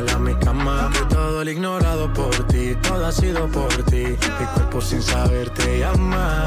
regala 0.00 0.18
mi 0.18 0.34
cama. 0.34 0.90
Que 0.92 1.14
todo 1.14 1.44
lo 1.44 1.50
ignorado 1.50 2.12
por 2.12 2.46
ti, 2.48 2.74
todo 2.82 3.06
ha 3.06 3.12
sido 3.12 3.46
por 3.48 3.72
ti. 3.84 4.04
Mi 4.38 4.46
cuerpo 4.54 4.80
sin 4.80 5.02
saber 5.02 5.50
te 5.50 5.80
llama. 5.80 6.44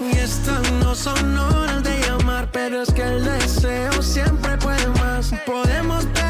Y 0.00 0.16
estas 0.16 0.70
no 0.72 0.94
son 0.94 1.38
horas 1.38 1.82
de 1.82 2.00
llamar, 2.00 2.48
pero 2.52 2.82
es 2.82 2.92
que 2.92 3.02
el 3.02 3.24
deseo 3.24 4.02
siempre 4.02 4.56
puede 4.58 4.86
más. 5.00 5.32
Podemos 5.46 6.04
ver 6.12 6.29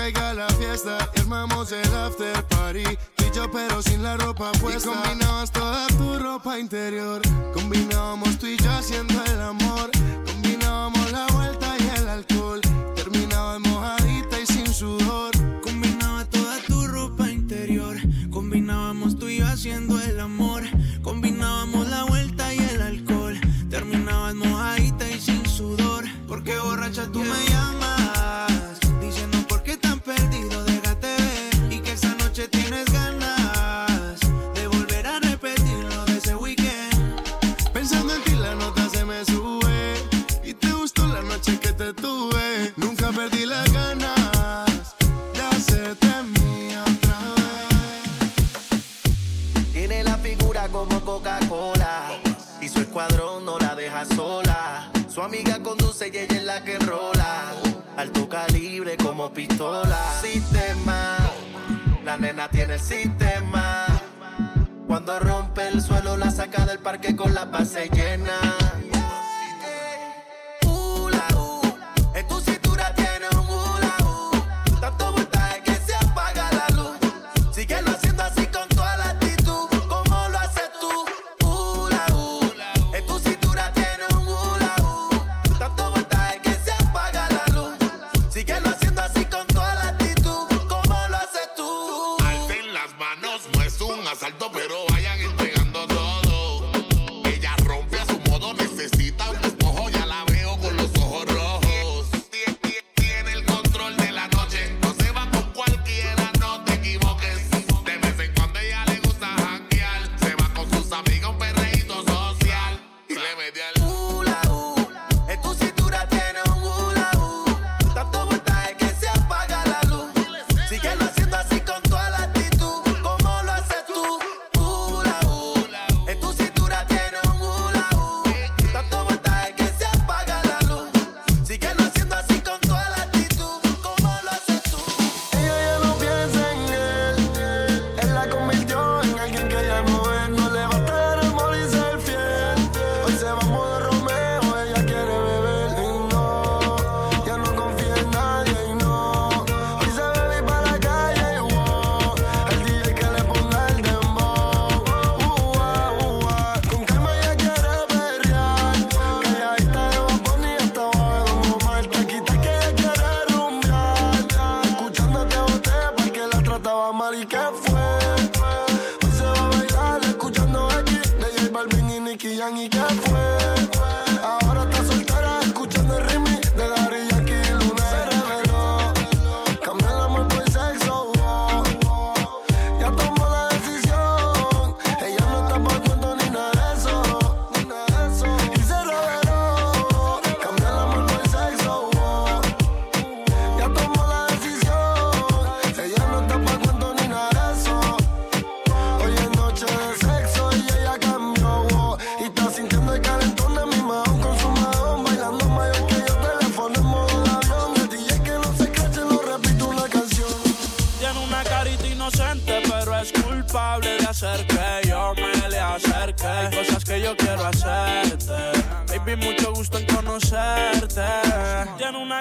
caiga 0.00 0.32
la 0.32 0.48
fiesta 0.48 0.96
y 1.14 1.20
armamos 1.20 1.72
el 1.72 1.94
after 1.94 2.42
party. 2.44 2.84
Tú 3.16 3.24
y 3.30 3.36
yo, 3.36 3.50
pero 3.50 3.82
sin 3.82 4.02
la 4.02 4.16
ropa 4.16 4.50
puesta. 4.52 4.90
Y 4.90 4.94
combinabas 4.94 5.50
toda 5.50 5.86
tu 5.88 6.18
ropa 6.18 6.58
interior. 6.58 7.20
Combinábamos 7.52 8.38
tú 8.38 8.46
y 8.46 8.56
yo 8.56 8.70
haciendo 8.70 9.22
el 9.24 9.40
amor. 9.40 9.59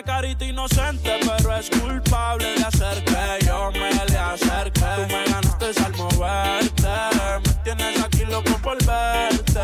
Carita 0.04 0.46
inocente, 0.46 1.20
pero 1.24 1.56
es 1.56 1.70
culpable 1.70 2.54
de 2.56 2.64
hacer 2.64 3.04
que 3.04 3.46
yo 3.46 3.72
me 3.72 3.94
le 3.94 4.18
acerque. 4.18 4.82
Tú 4.82 5.02
me 5.08 5.24
ganaste 5.26 5.84
al 5.84 5.96
moverte. 5.96 6.88
Me 7.46 7.54
tienes 7.64 8.04
aquí 8.04 8.26
loco 8.26 8.58
por 8.62 8.78
verte. 8.86 9.60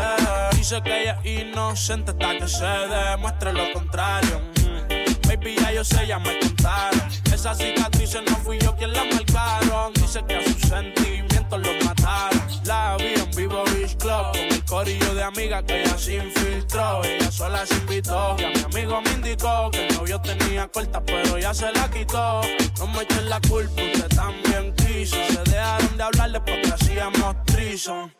Dice 0.52 0.80
que 0.82 1.02
ella 1.02 1.18
es 1.24 1.42
inocente 1.42 2.10
hasta 2.12 2.38
que 2.38 2.48
se 2.48 2.64
demuestre 2.64 3.52
lo 3.52 3.72
contrario. 3.72 4.40
Mm. 4.60 5.28
Baby, 5.28 5.56
ya 5.60 5.72
yo 5.72 5.84
sé, 5.84 6.06
ya 6.06 6.18
me 6.18 6.38
contaron. 6.38 7.02
Esas 7.32 7.58
cicatrices 7.58 8.22
no 8.28 8.36
fui 8.38 8.58
yo 8.58 8.76
quien 8.76 8.92
las 8.92 9.06
marcaron. 9.14 9.92
Dice 9.94 10.24
que 10.26 10.36
a 10.36 10.42
sus 10.42 10.60
sentimientos 10.68 11.60
los 11.60 11.84
mataron. 11.84 12.42
La 12.64 12.96
vi 12.96 13.14
en 13.14 13.30
vivo 13.36 13.64
Beach 13.72 13.96
Club 13.96 14.55
corillo 14.66 15.14
de 15.14 15.22
amigas 15.22 15.62
que 15.64 15.82
ella 15.82 15.98
se 15.98 16.16
infiltró. 16.16 17.02
Ella 17.04 17.30
sola 17.30 17.64
se 17.66 17.74
invitó. 17.74 18.36
Y 18.38 18.44
a 18.44 18.50
mi 18.50 18.60
amigo 18.62 19.00
me 19.00 19.12
indicó 19.12 19.70
que 19.70 19.86
el 19.86 19.96
novio 19.96 20.20
tenía 20.20 20.68
corta, 20.68 21.00
pero 21.02 21.38
ya 21.38 21.54
se 21.54 21.72
la 21.72 21.90
quitó. 21.90 22.40
No 22.78 22.86
me 22.88 23.02
echen 23.02 23.28
la 23.28 23.40
culpa, 23.40 23.82
usted 23.82 24.08
también 24.14 24.74
quiso. 24.74 25.16
Se 25.28 25.50
dejaron 25.50 25.96
de 25.96 26.02
hablarle 26.02 26.40
porque 26.40 26.68
hacíamos 26.72 27.44
trison. 27.46 28.12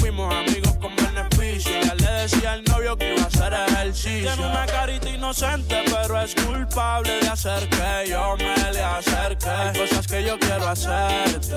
Fuimos 0.00 0.34
amigos 0.34 0.74
con 0.80 0.94
beneficio. 0.96 1.72
Ya 1.82 1.94
le 1.94 2.10
decía 2.22 2.52
al 2.52 2.64
novio 2.64 2.96
que 2.96 3.14
iba 3.14 3.22
a 3.22 3.26
hacer 3.26 3.52
ejercicio. 3.52 4.32
Tiene 4.34 4.50
una 4.50 4.66
carita 4.66 5.08
inocente, 5.10 5.82
pero 5.84 6.20
es 6.20 6.34
culpable 6.34 7.20
de 7.20 7.28
hacer 7.28 7.68
que 7.68 8.10
yo 8.10 8.36
me 8.36 8.72
le 8.72 8.82
acerque. 8.82 9.48
Hay 9.48 9.78
cosas 9.78 10.06
que 10.06 10.24
yo 10.24 10.38
quiero 10.38 10.68
hacerte. 10.68 11.56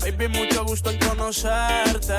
Baby, 0.00 0.28
mucho 0.28 0.64
gusto 0.64 0.90
en 0.90 0.98
conocerte. 0.98 2.14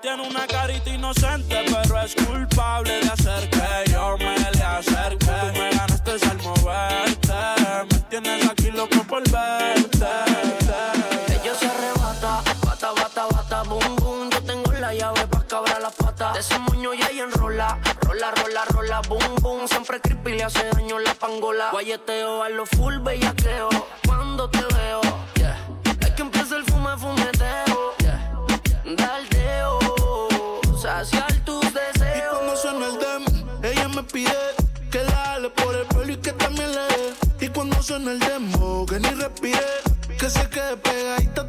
Tiene 0.00 0.26
una 0.26 0.46
carita 0.46 0.90
inocente, 0.90 1.56
pero 1.66 2.00
es 2.00 2.14
culpable 2.14 3.00
de 3.00 3.08
hacer 3.08 3.50
que 3.50 3.92
yo 3.92 4.16
me 4.18 4.38
le 4.38 4.62
acerque. 4.62 5.26
Tú 5.26 5.58
me 5.58 5.70
ganaste 5.70 6.12
al 6.30 6.38
moverte. 6.42 7.32
Me 7.90 7.98
tienes 8.08 8.48
aquí 8.48 8.70
loco 8.70 9.04
por 9.04 9.22
verte. 9.30 10.31
Ese 16.42 16.58
moño 16.58 16.92
ya 16.92 17.06
ella 17.06 17.22
enrola, 17.24 17.78
rola, 18.00 18.32
rola, 18.32 18.64
rola, 18.64 19.00
boom, 19.08 19.34
boom. 19.40 19.68
Siempre 19.68 20.00
creepy 20.00 20.32
le 20.32 20.42
hace 20.42 20.64
daño 20.72 20.98
la 20.98 21.14
pangola. 21.14 21.70
Guayeteo 21.70 22.42
a 22.42 22.48
lo 22.48 22.66
full 22.66 22.98
bellaqueo. 22.98 23.68
Cuando 24.06 24.50
te 24.50 24.58
veo, 24.74 25.00
yeah. 25.36 25.56
Es 26.00 26.10
que 26.10 26.22
empieza 26.22 26.56
el 26.56 26.64
fume, 26.64 26.96
fumeteo, 26.98 27.94
yeah. 27.98 28.40
Daldeo, 28.96 29.78
saciar 30.80 31.32
tus 31.44 31.64
Y 31.64 31.70
deseos. 31.70 32.34
cuando 32.36 32.56
suena 32.56 32.86
el 32.86 32.98
dem, 32.98 33.24
ella 33.62 33.88
me 33.88 34.02
pide 34.02 34.36
que 34.90 35.04
la 35.04 35.12
jale 35.12 35.50
por 35.50 35.76
el 35.76 35.86
pelo 35.86 36.12
y 36.12 36.16
que 36.16 36.32
también 36.32 36.72
le 36.72 36.80
dé. 36.80 37.14
Y 37.46 37.48
cuando 37.50 37.80
suena 37.82 38.10
el 38.10 38.18
demo, 38.18 38.84
que 38.86 38.98
ni 38.98 39.08
respire, 39.10 39.64
que 40.18 40.28
se 40.28 40.48
quede 40.50 40.76
pegadita 40.76 41.48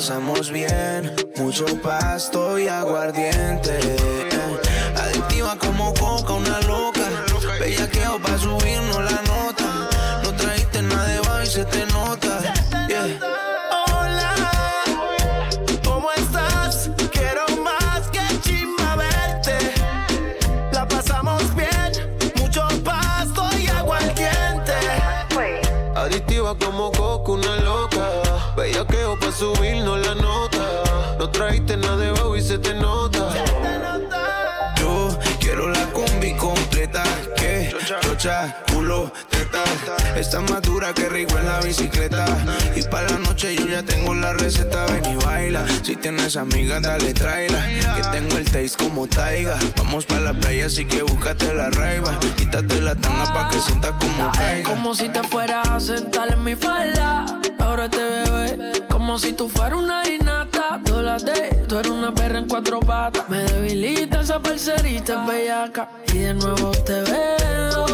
Pasamos 0.00 0.50
bien, 0.50 1.14
mucho 1.36 1.66
pasto 1.82 2.58
y 2.58 2.66
aguardiente. 2.68 3.78
Adictiva 4.96 5.58
como 5.58 5.92
coca, 5.92 6.32
una 6.32 6.58
loca. 6.62 7.06
Bellaqueo 7.60 8.18
pa' 8.18 8.38
subirnos 8.38 9.04
la 9.04 9.19
subirnos 29.40 30.06
la 30.06 30.14
nota. 30.16 30.58
No 31.18 31.30
trajiste 31.30 31.76
nada 31.78 31.96
de 31.96 32.10
bajo 32.10 32.36
y 32.36 32.42
se 32.42 32.58
te 32.58 32.74
nota. 32.74 33.26
Yo 34.78 35.18
quiero 35.40 35.70
la 35.70 35.84
combi 35.92 36.34
completa. 36.34 37.02
Que 37.36 37.74
chocha, 38.02 38.62
culo, 38.70 39.10
teta. 39.30 39.64
Está 40.14 40.40
más 40.40 40.60
dura 40.60 40.92
que 40.92 41.08
rico 41.08 41.38
en 41.38 41.46
la 41.46 41.60
bicicleta. 41.60 42.26
Y 42.76 42.82
para 42.82 43.08
la 43.08 43.18
noche 43.18 43.56
yo 43.56 43.66
ya 43.66 43.82
tengo 43.82 44.14
la 44.14 44.34
receta. 44.34 44.84
Ven 44.86 45.06
y 45.12 45.16
baila. 45.24 45.64
Si 45.82 45.96
tienes 45.96 46.36
amigas, 46.36 46.82
dale, 46.82 47.14
tráela. 47.14 47.66
Que 47.96 48.02
tengo 48.12 48.36
el 48.36 48.44
taste 48.44 48.76
como 48.76 49.06
taiga. 49.06 49.58
Vamos 49.78 50.04
para 50.04 50.20
la 50.20 50.34
playa, 50.34 50.66
así 50.66 50.84
que 50.84 51.02
búscate 51.02 51.54
la 51.54 51.70
raiva. 51.70 52.18
Quítate 52.36 52.82
la 52.82 52.94
tanga 52.94 53.24
pa' 53.32 53.48
que 53.48 53.58
sientas 53.58 53.92
como 53.92 54.32
caiga. 54.32 54.68
Como 54.68 54.94
si 54.94 55.08
te 55.08 55.22
fueras 55.22 55.66
a 55.66 55.80
sentar 55.80 56.30
en 56.30 56.44
mi 56.44 56.54
falda. 56.54 57.24
Ahora 57.58 57.88
te 57.88 58.02
bebé. 58.02 58.79
Como 59.10 59.18
si 59.18 59.32
tú 59.32 59.48
fueras 59.48 59.76
una 59.76 60.08
inata. 60.08 60.80
Tú 60.84 61.02
la 61.02 61.18
de, 61.18 61.64
tú 61.66 61.80
eres 61.80 61.90
una 61.90 62.14
perra 62.14 62.38
en 62.38 62.46
cuatro 62.46 62.78
patas. 62.78 63.28
Me 63.28 63.38
debilita 63.38 64.20
esa 64.20 64.38
parcerita 64.40 65.26
bellaca. 65.26 65.88
Y 66.14 66.18
de 66.18 66.34
nuevo 66.34 66.70
te 66.70 67.02
veo. 67.02 67.84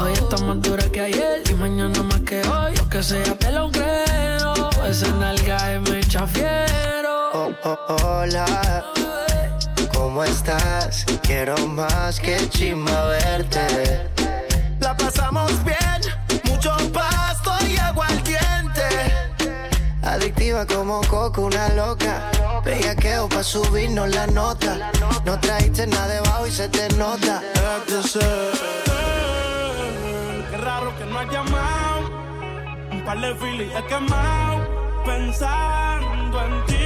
Hoy 0.00 0.12
estás 0.14 0.40
más 0.40 0.62
dura 0.62 0.82
que 0.90 1.02
ayer. 1.02 1.42
Y 1.50 1.52
mañana 1.56 2.02
más 2.04 2.22
que 2.22 2.40
hoy. 2.48 2.74
Lo 2.74 2.88
que 2.88 3.02
sea 3.02 3.36
te 3.38 3.52
lo 3.52 3.70
creo. 3.70 4.70
Esa 4.88 5.08
nalga 5.18 5.74
es 5.74 5.90
me 5.90 5.98
echa 5.98 6.26
fiero. 6.26 7.32
Oh, 7.34 7.52
oh, 7.62 7.96
hola, 8.02 8.82
¿cómo 9.92 10.24
estás? 10.24 11.04
Quiero 11.20 11.54
más 11.66 12.18
que 12.18 12.48
chimba 12.48 13.08
verte. 13.08 14.15
Adictiva 20.56 20.66
como 20.66 21.00
coco, 21.02 21.42
una 21.42 21.68
loca. 21.70 22.30
Bellaqueo 22.64 23.28
pa' 23.28 23.42
subirnos 23.42 24.08
la 24.08 24.26
nota. 24.28 24.90
No 25.24 25.38
trajiste 25.38 25.86
nada 25.86 26.08
debajo 26.08 26.46
y 26.46 26.50
se 26.50 26.68
te 26.68 26.88
nota. 26.96 27.42
Qué 30.50 30.56
raro 30.56 30.96
que 30.96 31.04
no 31.04 31.18
has 31.18 31.30
llamado. 31.30 32.10
Un 32.90 33.04
par 33.04 33.20
de 33.20 33.34
filis 33.34 33.70
he 33.76 33.84
quemado. 33.86 34.66
Pensando 35.04 36.42
en 36.42 36.64
ti. 36.66 36.85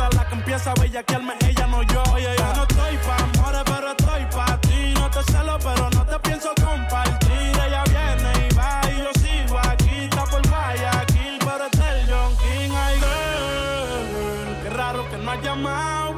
la 0.09 0.27
que 0.27 0.35
empieza 0.35 0.71
a 0.71 0.73
bellaquearme, 0.75 1.33
ella 1.47 1.67
no 1.67 1.83
yo. 1.83 2.03
Oye, 2.13 2.35
yo 2.37 2.53
no 2.55 2.63
estoy 2.63 2.97
pa' 3.05 3.17
amores, 3.23 3.61
pero 3.65 3.91
estoy 3.91 4.25
pa' 4.35 4.57
ti. 4.61 4.93
No 4.95 5.09
te 5.09 5.23
celo, 5.31 5.57
pero 5.59 5.89
no 5.89 6.05
te 6.05 6.19
pienso 6.19 6.49
compartir. 6.63 7.51
Ella 7.65 7.83
viene 7.85 8.47
y 8.49 8.55
va 8.55 8.81
y 8.91 8.97
yo 8.97 9.11
sigo 9.21 9.59
aquí. 9.59 10.05
Está 10.05 10.23
por 10.25 10.47
Guayaquil, 10.47 11.39
pero 11.39 11.65
es 11.71 11.79
el 11.79 12.09
John 12.09 12.37
King. 12.37 12.71
Ay, 12.75 12.95
girl, 12.99 14.63
qué 14.63 14.69
raro 14.69 15.09
que 15.09 15.17
no 15.17 15.31
has 15.31 15.41
llamado. 15.41 16.11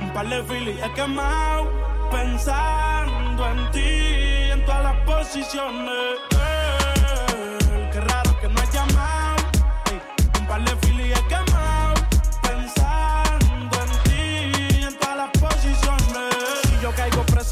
Un 0.00 0.12
par 0.12 0.28
de 0.28 0.42
filis 0.44 0.76
he 0.82 0.92
quemado. 0.92 1.70
Pensando 2.10 3.46
en 3.50 3.70
ti, 3.70 4.50
en 4.52 4.64
todas 4.64 4.82
las 4.82 4.96
posiciones. 5.04 6.37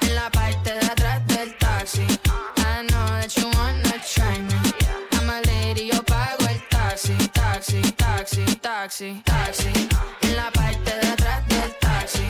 En 0.00 0.14
la 0.14 0.30
parte 0.30 0.72
de 0.72 0.86
atrás 0.86 1.26
del 1.26 1.56
taxi. 1.58 2.02
I 2.02 2.86
know 2.88 3.06
that 3.20 3.34
you 3.36 3.48
wanna 3.56 3.98
try 4.14 4.38
me. 4.38 4.60
I'm 5.12 5.30
a 5.30 5.40
lady, 5.46 5.90
yo 5.92 6.02
pago 6.02 6.46
el 6.48 6.60
taxi, 6.68 7.16
taxi, 7.32 7.80
taxi, 7.92 8.44
taxi, 8.56 9.22
taxi. 9.24 9.88
En 10.22 10.36
la 10.36 10.50
parte 10.50 10.90
de 11.00 11.08
atrás 11.08 11.46
del 11.48 11.72
taxi. 11.80 12.26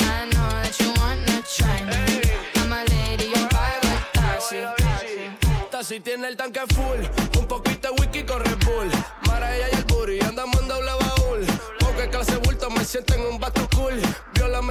I 0.00 0.28
know 0.30 0.48
that 0.62 0.74
you 0.78 0.92
wanna 1.00 1.42
try 1.56 1.82
me. 1.84 2.22
I'm 2.56 2.72
a 2.72 2.84
lady, 2.84 3.30
yo 3.34 3.48
pago 3.48 3.88
el 3.96 4.04
taxi, 4.12 4.56
taxi. 4.76 5.70
Taxi 5.70 6.00
tiene 6.00 6.28
el 6.28 6.36
tanque 6.36 6.60
full, 6.74 7.00
un 7.38 7.46
poquito 7.46 7.88
de 7.88 8.00
whisky 8.00 8.22
con 8.24 8.40
Red 8.44 8.58
Bull. 8.64 8.90
Mara 9.26 9.54
ella 9.56 9.68
y 9.72 9.76
el 9.76 9.84
booty, 9.84 10.20
andamos 10.20 10.60
en 10.60 10.68
doble 10.68 10.92
baúl. 11.00 11.46
Porque 11.80 12.08
clase 12.08 12.36
bulto 12.38 12.70
me 12.70 12.84
siento 12.84 13.14
en 13.14 13.20
un 13.22 13.38
bato 13.40 13.68
cool. 13.74 14.00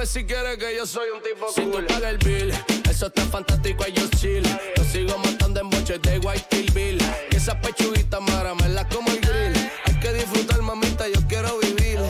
Si 0.06 0.24
quieres 0.26 0.58
que 0.58 0.76
yo 0.76 0.86
soy 0.86 1.08
un 1.16 1.22
tipo 1.22 1.46
cool. 1.46 1.54
Si 1.54 1.62
tú 1.62 1.86
pagas 1.86 2.12
el 2.12 2.18
bill, 2.18 2.52
eso 2.90 3.06
está 3.06 3.22
fantástico, 3.22 3.86
yo 3.86 4.06
chill. 4.18 4.44
Yo 4.76 4.84
sigo 4.84 5.16
matando 5.18 5.60
en 5.60 5.70
boches 5.70 6.00
de 6.02 6.18
White 6.18 6.46
Kill 6.50 6.70
Bill. 6.72 7.02
Y 7.30 7.36
esa 7.36 7.58
pechuguita 7.58 8.20
mara 8.20 8.54
me 8.54 8.68
la 8.68 8.86
como 8.88 9.08
el 9.10 9.20
grill. 9.20 9.70
Hay 9.86 9.98
que 10.00 10.12
disfrutar, 10.12 10.60
mamita, 10.60 11.08
yo 11.08 11.20
quiero 11.26 11.58
vivir. 11.58 12.00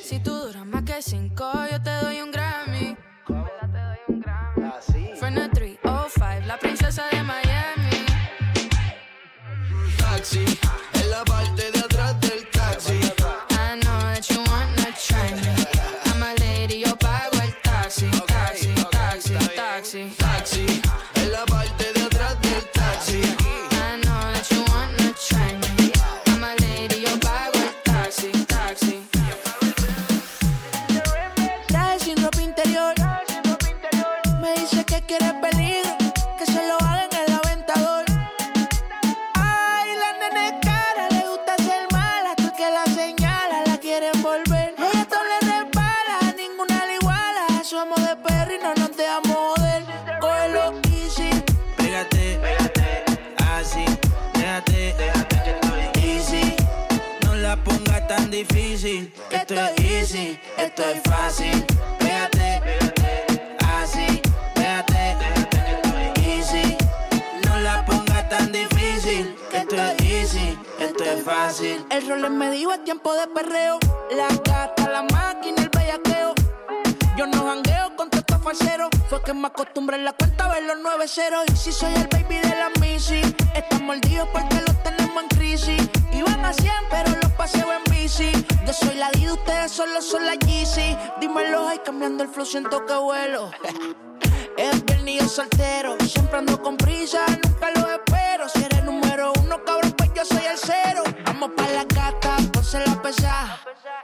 Si 0.00 0.20
tú 0.20 0.32
duras 0.32 0.66
más 0.66 0.84
que 0.84 1.00
cinco, 1.00 1.50
yo 1.70 1.82
te 1.82 1.90
doy 1.90 2.20
un 2.20 2.30
Grammy. 2.30 2.96
Fernet 5.18 5.50
305, 5.52 6.46
la 6.46 6.58
princesa 6.58 7.06
de 7.10 7.22
Miami. 7.22 8.04
Taxi, 9.96 10.44
es 60.90 61.02
fácil. 61.02 61.66
Pégate, 61.98 62.60
así, 63.76 64.22
pégate, 64.54 65.16
easy. 66.26 66.76
No 67.46 67.60
la 67.60 67.84
pongas 67.84 68.28
tan 68.28 68.52
difícil. 68.52 69.34
Esto 69.52 69.76
es 69.76 70.00
easy, 70.00 70.58
esto 70.78 71.04
es 71.04 71.22
fácil. 71.24 71.84
El 71.90 72.08
rol 72.08 72.30
me 72.30 72.50
dijo 72.50 72.72
es 72.72 72.84
tiempo 72.84 73.14
de 73.14 73.26
perreo. 73.28 73.78
La 74.10 74.28
gata, 74.28 74.90
la 74.90 75.02
máquina, 75.02 75.62
el 75.62 75.68
bellaqueo. 75.68 76.34
Yo 77.16 77.26
no 77.26 77.44
jangueo 77.44 77.69
falsero. 78.40 78.88
Fue 79.08 79.22
que 79.22 79.32
me 79.32 79.46
acostumbré 79.46 79.96
en 79.96 80.04
la 80.04 80.12
cuenta 80.12 80.46
a 80.46 80.54
ver 80.54 80.64
los 80.64 80.76
9 80.82 81.08
ceros. 81.08 81.44
Y 81.52 81.56
si 81.56 81.72
soy 81.72 81.92
el 81.94 82.06
baby 82.08 82.36
de 82.36 82.48
la 82.48 82.70
Missy, 82.80 83.20
están 83.54 83.84
mordidos 83.84 84.28
porque 84.32 84.56
los 84.66 84.82
tenemos 84.82 85.22
en 85.22 85.28
crisis. 85.28 85.90
Iban 86.12 86.44
a 86.44 86.52
100, 86.52 86.72
pero 86.90 87.10
los 87.22 87.32
paseo 87.32 87.68
en 87.72 87.84
bici. 87.92 88.30
Yo 88.66 88.72
soy 88.72 88.96
la 88.96 89.10
D, 89.10 89.30
ustedes 89.32 89.72
solo 89.72 90.00
son 90.02 90.26
la 90.26 90.34
Yeezy. 90.34 90.96
Dímelo, 91.20 91.68
ay, 91.68 91.80
cambiando 91.84 92.22
el 92.24 92.28
flow, 92.28 92.46
siento 92.46 92.84
que 92.86 92.94
vuelo. 92.94 93.50
Es 94.56 94.84
viernes 94.84 95.22
y 95.22 95.28
soltero. 95.28 95.96
Siempre 96.06 96.38
ando 96.38 96.60
con 96.60 96.76
prisa, 96.76 97.24
nunca 97.44 97.70
lo 97.76 97.90
espero. 97.90 98.48
Si 98.48 98.62
eres 98.62 98.84
número 98.84 99.32
uno, 99.42 99.64
cabrón, 99.64 99.94
pues 99.96 100.10
yo 100.14 100.24
soy 100.24 100.44
el 100.44 100.58
cero. 100.58 101.02
Vamos 101.24 101.50
pa' 101.56 101.68
la 101.68 101.84
gata, 101.84 102.36
ponse 102.52 102.78
la 102.84 103.00
pesada. 103.00 103.58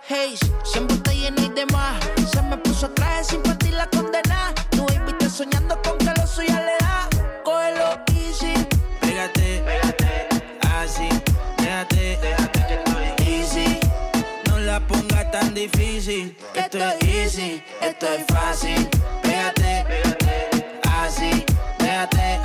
Hey, 0.08 0.38
siempre 0.64 0.96
te 0.98 1.14
llena 1.14 1.42
y 1.42 1.48
demás. 1.50 2.00
Se 2.32 2.40
me 2.42 2.56
puso 2.58 2.88
traje 2.90 3.24
sin 3.24 3.42
soñando 5.36 5.78
con 5.82 5.98
que 5.98 6.10
lo 6.18 6.26
suya 6.26 6.58
le 6.62 6.76
da. 6.80 7.08
Cógelo 7.44 8.00
easy. 8.14 8.54
Pégate, 9.00 9.62
pégate, 9.66 10.28
así, 10.78 11.08
déjate, 11.58 12.18
easy. 13.26 13.78
No 14.48 14.58
la 14.60 14.80
pongas 14.80 15.30
tan 15.30 15.52
difícil. 15.52 16.34
Esto 16.54 16.78
es 16.78 17.02
easy, 17.02 17.62
esto 17.82 18.06
es 18.14 18.24
fácil. 18.28 18.88
Pégate, 19.22 19.84
así, 21.02 21.44
déjate, 21.80 22.40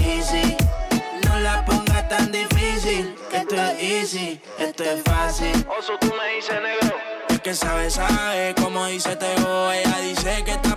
easy. 0.00 0.56
No 1.26 1.40
la 1.40 1.62
pongas 1.66 2.08
tan 2.08 2.32
difícil. 2.32 3.14
Esto 3.30 3.54
es 3.54 3.82
easy, 3.82 4.40
esto 4.58 4.82
es 4.84 5.02
fácil. 5.02 5.66
Oso, 5.78 5.98
tú 6.00 6.10
me 6.18 6.36
dices 6.36 6.58
negro. 6.62 6.96
El 7.28 7.40
que 7.42 7.54
sabe, 7.54 7.90
sabe, 7.90 8.54
como 8.54 8.86
dice 8.86 9.14
Teo. 9.16 9.72
Ella 9.72 9.98
dice 10.00 10.42
que 10.44 10.52
está 10.52 10.71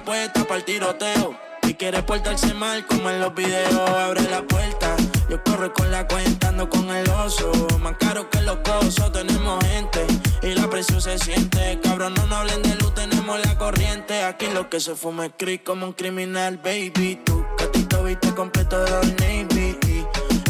el 0.53 0.63
tiroteo. 0.63 1.37
Y 1.63 1.73
quiere 1.73 2.03
portarse 2.03 2.53
mal 2.53 2.85
como 2.85 3.09
en 3.09 3.19
los 3.19 3.33
videos. 3.33 3.89
Abre 3.89 4.21
la 4.29 4.43
puerta, 4.43 4.95
yo 5.29 5.43
corro 5.43 5.73
con 5.73 5.89
la 5.91 6.07
cuenta, 6.07 6.49
ando 6.49 6.69
con 6.69 6.89
el 6.89 7.09
oso. 7.09 7.51
Más 7.81 7.95
caro 7.97 8.29
que 8.29 8.41
los 8.41 8.57
cosos, 8.57 9.11
tenemos 9.11 9.63
gente. 9.65 10.05
Y 10.43 10.53
la 10.53 10.69
presión 10.69 11.01
se 11.01 11.17
siente. 11.17 11.79
Cabrón, 11.81 12.13
no 12.13 12.27
nos 12.27 12.39
hablen 12.39 12.61
de 12.61 12.75
luz, 12.75 12.93
tenemos 12.93 13.39
la 13.43 13.57
corriente. 13.57 14.23
Aquí 14.23 14.47
lo 14.47 14.69
que 14.69 14.79
se 14.79 14.95
fuma 14.95 15.25
es 15.25 15.31
creep 15.37 15.63
como 15.63 15.87
un 15.87 15.93
criminal, 15.93 16.57
baby. 16.57 17.19
Tu 17.25 17.45
catito 17.57 18.03
viste 18.03 18.33
completo 18.35 18.83
de 18.83 18.93
Old 18.93 19.21
Navy. 19.21 19.77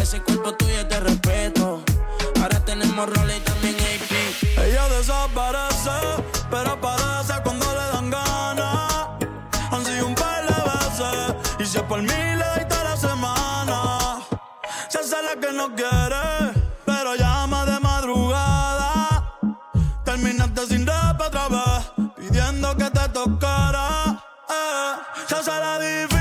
Ese 0.02 0.22
cuerpo 0.22 0.54
tuyo 0.56 0.82
es 0.82 0.90
de 0.90 1.00
respeto. 1.00 1.84
Ahora 2.42 2.60
tenemos 2.66 3.10
roles 3.10 3.38
y 3.38 3.40
también 3.42 3.76
AP. 3.76 4.66
Ella 4.66 4.90
desaparece, 4.90 5.90
pero 6.52 6.72
aparece 6.72 7.34
cuando 7.44 7.65
y 11.66 11.68
si 11.68 11.78
es 11.78 11.84
por 11.84 12.02
mí 12.02 12.08
le 12.08 12.66
toda 12.66 12.84
la 12.84 12.98
semana. 12.98 14.20
Se 14.88 15.00
hace 15.00 15.22
la 15.24 15.36
que 15.42 15.52
no 15.52 15.74
quiere, 15.74 16.54
pero 16.86 17.16
llama 17.16 17.66
de 17.66 17.80
madrugada. 17.80 19.40
Terminaste 20.04 20.68
sin 20.68 20.86
rap 20.86 21.20
otra 21.20 21.48
vez, 21.48 21.92
pidiendo 22.16 22.78
que 22.78 22.90
te 22.92 23.10
tocara. 23.10 23.88
Eh, 24.50 24.94
se 25.28 25.36
hace 25.36 25.52
la 25.66 25.80
difícil, 25.80 26.15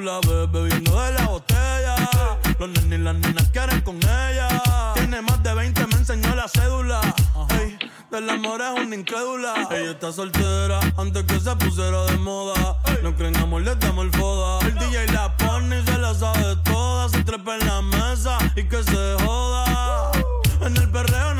la 0.00 0.18
ves 0.20 0.50
bebiendo 0.50 1.00
de 1.02 1.12
la 1.12 1.26
botella. 1.26 1.96
Los 2.58 2.68
nenes 2.70 2.98
y 2.98 3.02
las 3.02 3.14
nenas 3.16 3.48
quieren 3.50 3.80
con 3.82 3.96
ella. 3.96 4.48
Tiene 4.94 5.20
más 5.20 5.42
de 5.42 5.54
20, 5.54 5.86
me 5.86 5.94
enseñó 5.94 6.34
la 6.34 6.48
cédula. 6.48 7.00
Ey, 7.60 7.78
del 8.10 8.30
amor 8.30 8.60
es 8.62 8.84
una 8.84 8.96
incrédula. 8.96 9.68
Ella 9.70 9.90
está 9.92 10.12
soltera 10.12 10.80
antes 10.96 11.24
que 11.24 11.40
se 11.40 11.54
pusiera 11.56 12.04
de 12.04 12.16
moda. 12.16 12.78
No 13.02 13.14
creen 13.14 13.36
amor, 13.36 13.62
le 13.62 13.74
damos 13.76 14.06
el 14.06 14.12
foda. 14.12 14.66
El 14.66 14.74
DJ 14.74 15.06
la 15.12 15.36
pone 15.36 15.80
y 15.80 15.84
se 15.84 15.98
la 15.98 16.14
sabe 16.14 16.56
toda. 16.64 17.08
Se 17.08 17.22
trepa 17.22 17.56
en 17.56 17.66
la 17.66 17.82
mesa 17.82 18.38
y 18.56 18.64
que 18.64 18.82
se 18.82 19.16
joda. 19.24 20.12
En 20.62 20.76
el 20.76 20.90
perreo 20.90 21.39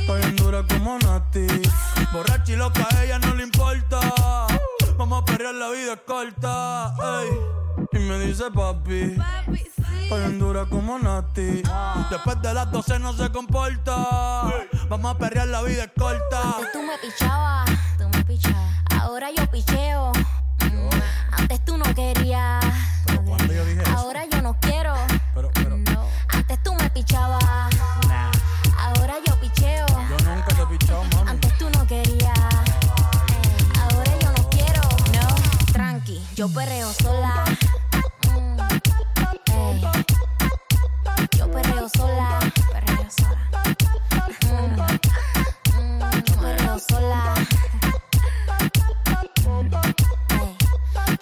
Está 0.00 0.14
bien 0.14 0.36
dura 0.36 0.62
como 0.68 0.98
Nati. 0.98 1.46
Borracha 2.12 2.52
y 2.52 2.56
loca, 2.56 2.86
a 2.94 3.04
ella 3.04 3.18
no 3.18 3.34
le 3.34 3.44
importa. 3.44 4.00
Vamos 4.96 5.22
a 5.22 5.24
perrear, 5.24 5.54
la 5.54 5.70
vida 5.70 5.96
corta. 5.96 6.94
Y 7.92 7.98
me 7.98 8.18
dice 8.18 8.44
papi. 8.50 9.16
papi 9.16 9.62
Está 10.04 10.16
bien 10.16 10.38
dura 10.38 10.66
como 10.66 10.98
Nati. 10.98 11.62
Después 12.10 12.42
de 12.42 12.54
las 12.54 12.70
12 12.70 12.98
no 12.98 13.12
se 13.14 13.30
comporta. 13.30 13.96
Vamos 14.88 15.14
a 15.14 15.18
perrear, 15.18 15.48
la 15.48 15.62
vida 15.62 15.88
corta. 15.88 16.42
Antes 16.42 16.72
tú 16.72 16.82
me 16.82 16.98
pichabas. 16.98 17.70
Tú 17.98 18.08
me 18.08 18.24
pichabas. 18.24 18.84
Ahora 19.00 19.28
yo 19.36 19.50
picheo. 19.50 20.12
Mm. 20.60 20.88
Antes 21.32 21.64
tú 21.64 21.76
no 21.76 21.84
querías. 21.94 22.64
Pero 23.06 23.52
yo 23.52 23.64
dije 23.64 23.82
Ahora 23.94 24.24
yo 24.30 24.42
no 24.42 24.58
quiero. 24.60 24.94
Pero, 25.34 25.50
pero. 25.54 25.76
Antes 26.28 26.62
tú 26.62 26.74
me 26.74 26.90
pichabas. 26.90 27.43
Yo 36.44 36.50
perreo 36.50 36.92
sola. 36.92 37.44
Mm. 38.28 38.58
Yo 41.38 41.50
perreo 41.50 41.88
sola. 41.88 42.38
Mm. 44.52 44.76
Mm. 45.72 46.22
Yo 46.26 46.36
perreo 46.42 46.78
sola. 46.78 47.34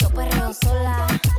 Yo 0.00 0.08
perreo 0.10 0.52
sola. 0.54 1.31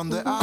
on 0.00 0.08
the. 0.08 0.39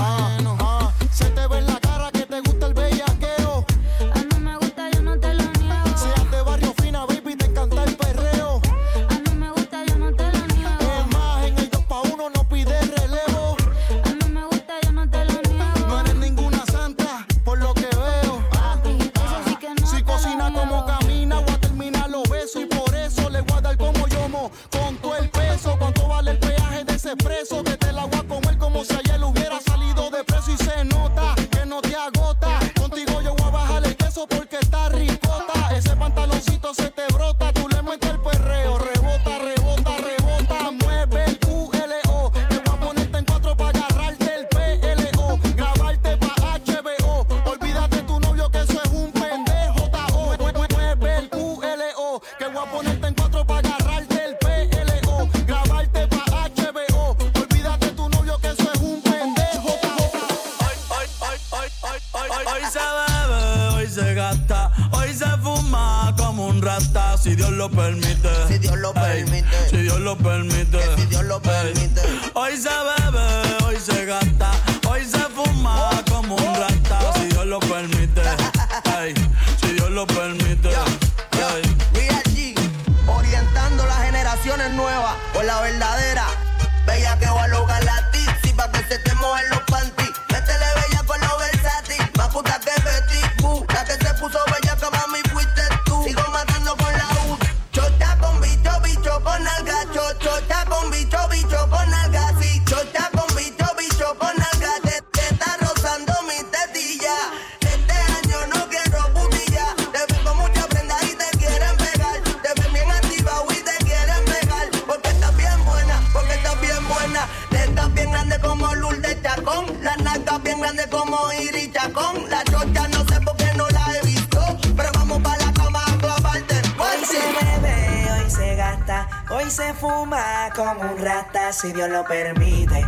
permite, 132.08 132.86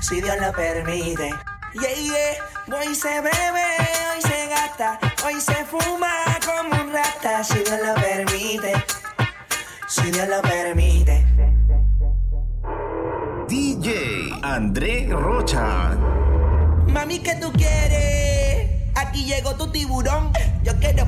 si 0.00 0.20
Dios 0.20 0.36
lo 0.40 0.52
permite. 0.52 1.34
Yeah, 1.74 1.94
yeah, 1.94 2.78
hoy 2.78 2.94
se 2.94 3.20
bebe, 3.20 3.66
hoy 4.14 4.22
se 4.22 4.48
gasta, 4.48 4.98
hoy 5.24 5.40
se 5.40 5.64
fuma 5.66 6.08
como 6.44 6.82
un 6.82 6.92
rata, 6.92 7.44
si 7.44 7.58
Dios 7.58 7.78
lo 7.84 7.94
permite, 7.94 8.72
si 9.86 10.10
Dios 10.10 10.28
lo 10.28 10.40
permite. 10.42 11.26
DJ 13.48 14.30
André 14.42 15.08
Rocha. 15.10 15.96
Mami, 16.88 17.18
¿qué 17.20 17.34
tú 17.36 17.52
quieres? 17.52 18.70
Aquí 18.94 19.24
llegó 19.24 19.54
tu 19.56 19.70
tiburón. 19.70 20.32
Yo 20.62 20.72
quiero 20.80 21.07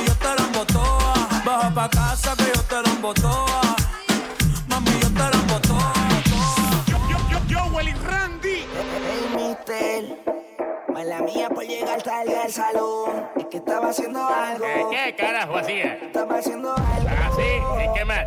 embotoa. 0.61 1.13
Baja 1.45 1.69
pa' 1.73 1.89
casa 1.89 2.35
que 2.37 2.45
yo 2.45 2.61
te 2.63 2.81
la 2.81 2.89
embotoa. 2.89 3.61
Mami, 4.67 4.91
yo 5.01 5.07
te 5.09 5.19
la 5.19 5.31
embotoa. 5.31 5.93
Yo, 6.87 6.97
yo, 7.29 7.39
yo, 7.47 7.75
Willy 7.75 7.93
Randy. 7.93 8.65
Hey, 9.07 9.23
mister. 9.35 10.03
Mala 10.93 11.21
mía 11.21 11.49
por 11.49 11.65
llegar 11.65 12.01
tarde 12.01 12.37
al 12.37 12.51
salón. 12.51 13.27
Es 13.37 13.45
que 13.45 13.57
estaba 13.57 13.89
haciendo 13.89 14.27
algo. 14.27 14.65
¿Qué 14.91 15.15
carajo 15.15 15.57
hacía? 15.57 15.95
Estaba 15.95 16.37
haciendo 16.37 16.75
algo. 16.75 17.09
¿Así? 17.27 17.49
¿Y 17.83 17.93
qué 17.97 18.05
más? 18.05 18.25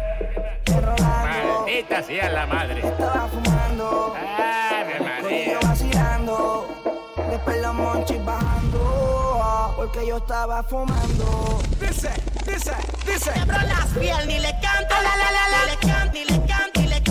Maldita 1.25 2.03
sea 2.03 2.31
la 2.31 2.47
madre. 2.47 2.87
Estaba 2.87 3.29
fumando. 3.29 4.15
Ave 4.17 4.99
Con 4.99 5.07
María. 5.07 5.59
vacilando. 5.63 6.67
Después 7.31 7.63
los 7.63 7.75
monchis 7.75 8.25
bajando. 8.25 8.64
Porque 9.77 10.07
yo 10.07 10.19
estaba 10.19 10.63
fumando. 10.63 11.61
Dice, 11.81 12.11
dice, 12.47 12.73
dice. 13.07 13.33
Quebro 13.33 13.59
las 13.63 13.87
piernas 13.99 14.27
y 14.27 14.39
le 14.39 14.51
canto 14.61 14.95
la 14.95 15.17
la 15.17 15.33
la 15.33 15.49
la. 15.49 15.65
Le 15.67 15.77
canto 15.79 16.19
y 16.19 16.25
le 16.25 16.47
canto 16.47 16.81
y 16.81 16.87
le 16.87 16.95
canto 16.95 17.04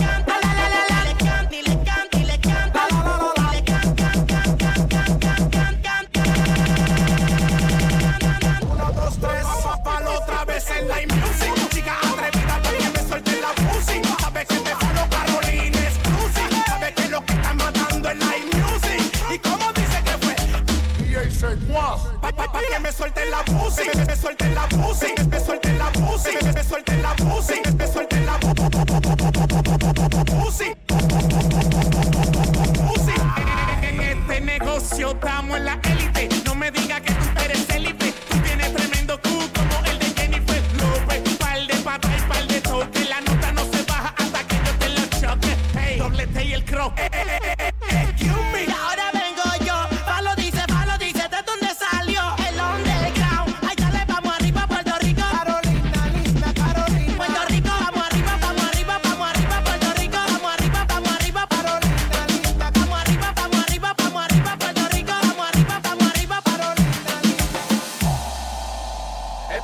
Pa, 22.20 22.32
pa, 22.32 22.52
pa, 22.52 22.60
que 22.60 22.78
me 22.80 22.92
suelte 22.92 23.24
la 23.26 23.42
music. 23.52 23.94
Me, 23.94 24.04
me 24.04 24.16
suelte 24.16 24.48
la 24.50 24.66
music. 24.76 25.26
Me 25.30 25.40
suelte 25.40 25.72
la 25.74 25.90
music. 26.00 26.42
Me, 26.42 26.52
me 26.52 26.64
suelte 26.64 26.96
la 26.98 27.14
music. 27.24 27.74
Me 27.74 27.86
suelte 27.86 28.20
la. 28.20 28.38
Music. 30.34 30.76
En 33.82 34.00
este 34.00 34.40
negocio 34.40 35.10
estamos 35.12 35.56
en 35.56 35.64
la 35.64 35.80
élite. 35.84 36.28
No 36.44 36.54
me 36.54 36.70
digas 36.70 37.00
que 37.00 37.13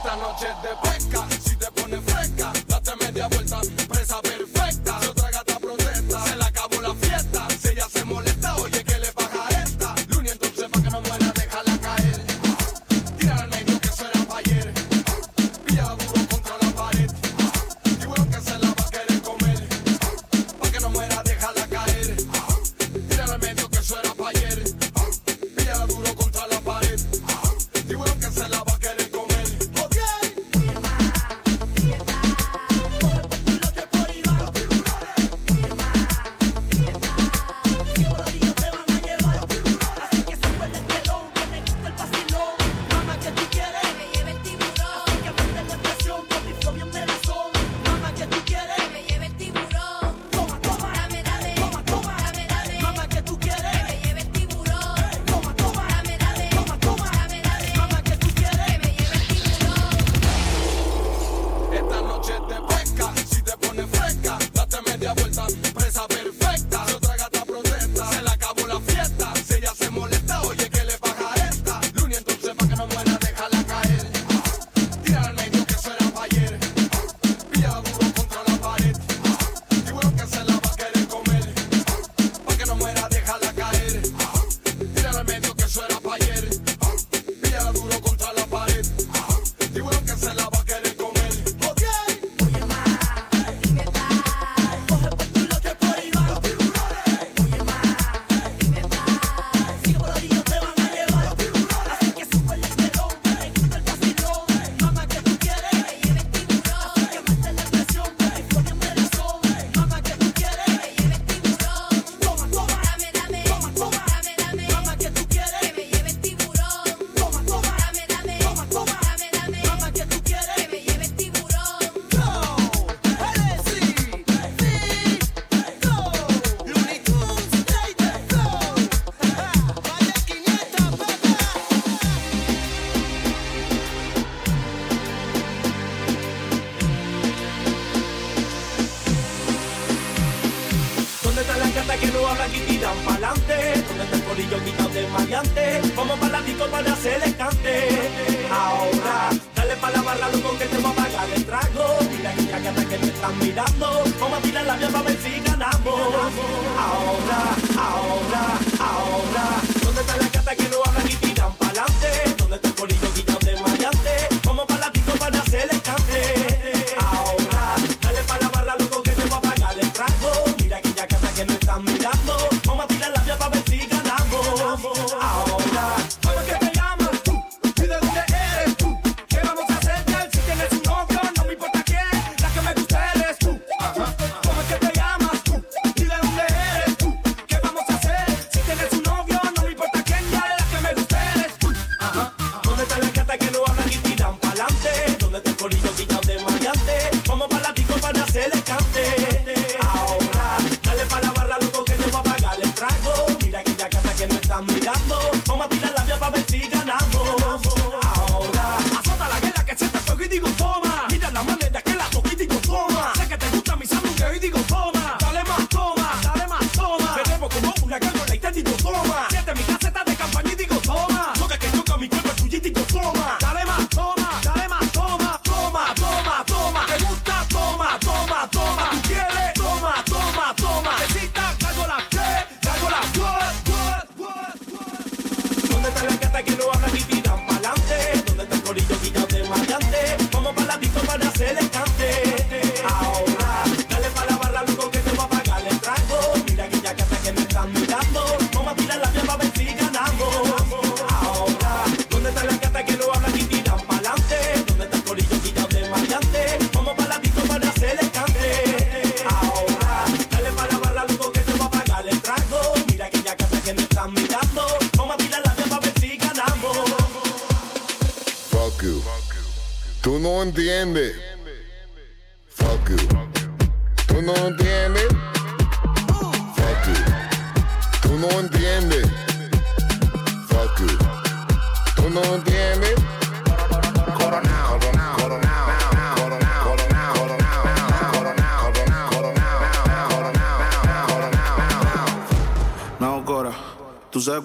Esta 0.03 0.17
noche 0.17 0.47
es 0.49 0.63
de 0.63 0.89
pesca, 0.91 1.27
si 1.29 1.57
te 1.57 1.71
pones 1.73 2.01
fresca, 2.07 2.53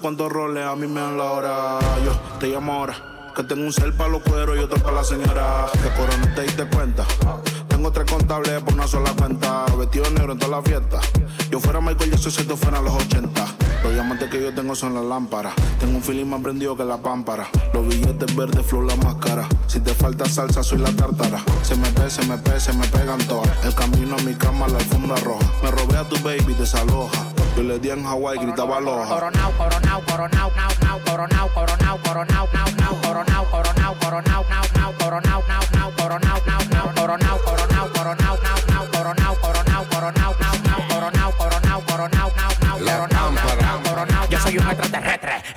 cuántos 0.06 0.30
roles 0.30 0.64
a 0.64 0.76
mí 0.76 0.86
me 0.86 1.00
dan 1.00 1.18
la 1.18 1.24
hora. 1.24 1.78
Yo 2.04 2.12
te 2.38 2.46
llamo 2.46 2.74
ahora. 2.74 2.94
Que 3.34 3.42
tengo 3.42 3.64
un 3.64 3.72
cel 3.72 3.92
para 3.92 4.08
los 4.08 4.22
cueros 4.22 4.56
y 4.56 4.60
otro 4.60 4.80
para 4.80 4.98
la 4.98 5.02
señora. 5.02 5.66
Que 5.72 5.88
Cora 6.00 6.16
no 6.18 6.32
te 6.32 6.42
diste 6.42 6.64
cuenta. 6.66 7.04
Tengo 7.66 7.90
tres 7.90 8.08
contables 8.08 8.62
por 8.62 8.74
una 8.74 8.86
sola 8.86 9.10
cuenta. 9.18 9.64
Vestido 9.76 10.08
negro 10.12 10.34
en 10.34 10.38
toda 10.38 10.58
la 10.58 10.62
fiesta. 10.62 11.00
Yo 11.50 11.58
fuera 11.58 11.80
Michael 11.80 12.12
Jackson 12.12 12.30
si 12.30 12.42
esto 12.42 12.56
fuera 12.56 12.80
los 12.80 12.94
80. 12.94 13.46
Los 13.82 13.94
diamantes 13.94 14.30
que 14.30 14.40
yo 14.40 14.54
tengo 14.54 14.76
son 14.76 14.94
las 14.94 15.04
lámparas. 15.04 15.54
Tengo 15.80 15.96
un 15.96 16.02
feeling 16.04 16.26
más 16.26 16.40
prendido 16.40 16.76
que 16.76 16.84
la 16.84 16.98
pámpara. 16.98 17.48
Los 17.74 17.88
billetes 17.88 18.36
verdes, 18.36 18.64
flor 18.64 18.84
la 18.84 18.94
máscara. 18.94 19.48
Si 19.66 19.80
te 19.80 19.92
falta 19.92 20.26
salsa, 20.26 20.62
soy 20.62 20.78
la 20.78 20.92
tártara. 20.92 21.42
Se 21.62 21.74
me 21.74 21.88
pe, 21.90 22.08
se 22.10 22.24
me 22.26 22.38
pe, 22.38 22.60
se 22.60 22.72
me 22.74 22.86
pegan 22.86 23.18
todas. 23.26 23.50
El 23.64 23.74
camino 23.74 24.14
a 24.16 24.22
mi 24.22 24.34
cama, 24.34 24.68
la 24.68 24.78
alfombra 24.78 25.16
roja. 25.16 25.44
Me 25.64 25.70
robé 25.72 25.98
a 25.98 26.04
tu 26.04 26.14
baby, 26.22 26.54
desaloja. 26.54 27.35
Yo 27.56 27.62
le 27.62 27.78
di 27.78 27.88
en 27.88 28.04
Hawái, 28.04 28.36
gritaba 28.38 28.76
aloha. 28.76 29.08
Coronao, 29.08 29.50
coronao, 29.56 30.02
coronao, 30.02 30.50
nao, 30.54 30.70
nao, 30.82 31.00
coronao, 31.06 31.48
coronao, 31.54 31.98
coronao, 32.04 32.48
nao, 32.52 32.66
nao, 32.76 32.94
coronao, 33.02 33.44
coronao, 33.50 33.94
coronao, 33.98 34.44
nao, 34.50 34.64
nao, 34.76 34.92
coronao, 35.00 35.42
nao, 35.48 35.62
nao, 35.72 35.92
coronao, 35.98 36.42
nao, 36.46 36.62
nao, 36.68 36.90
coronao, 36.92 36.92
coronao, 36.94 37.38
coronao, 37.38 37.55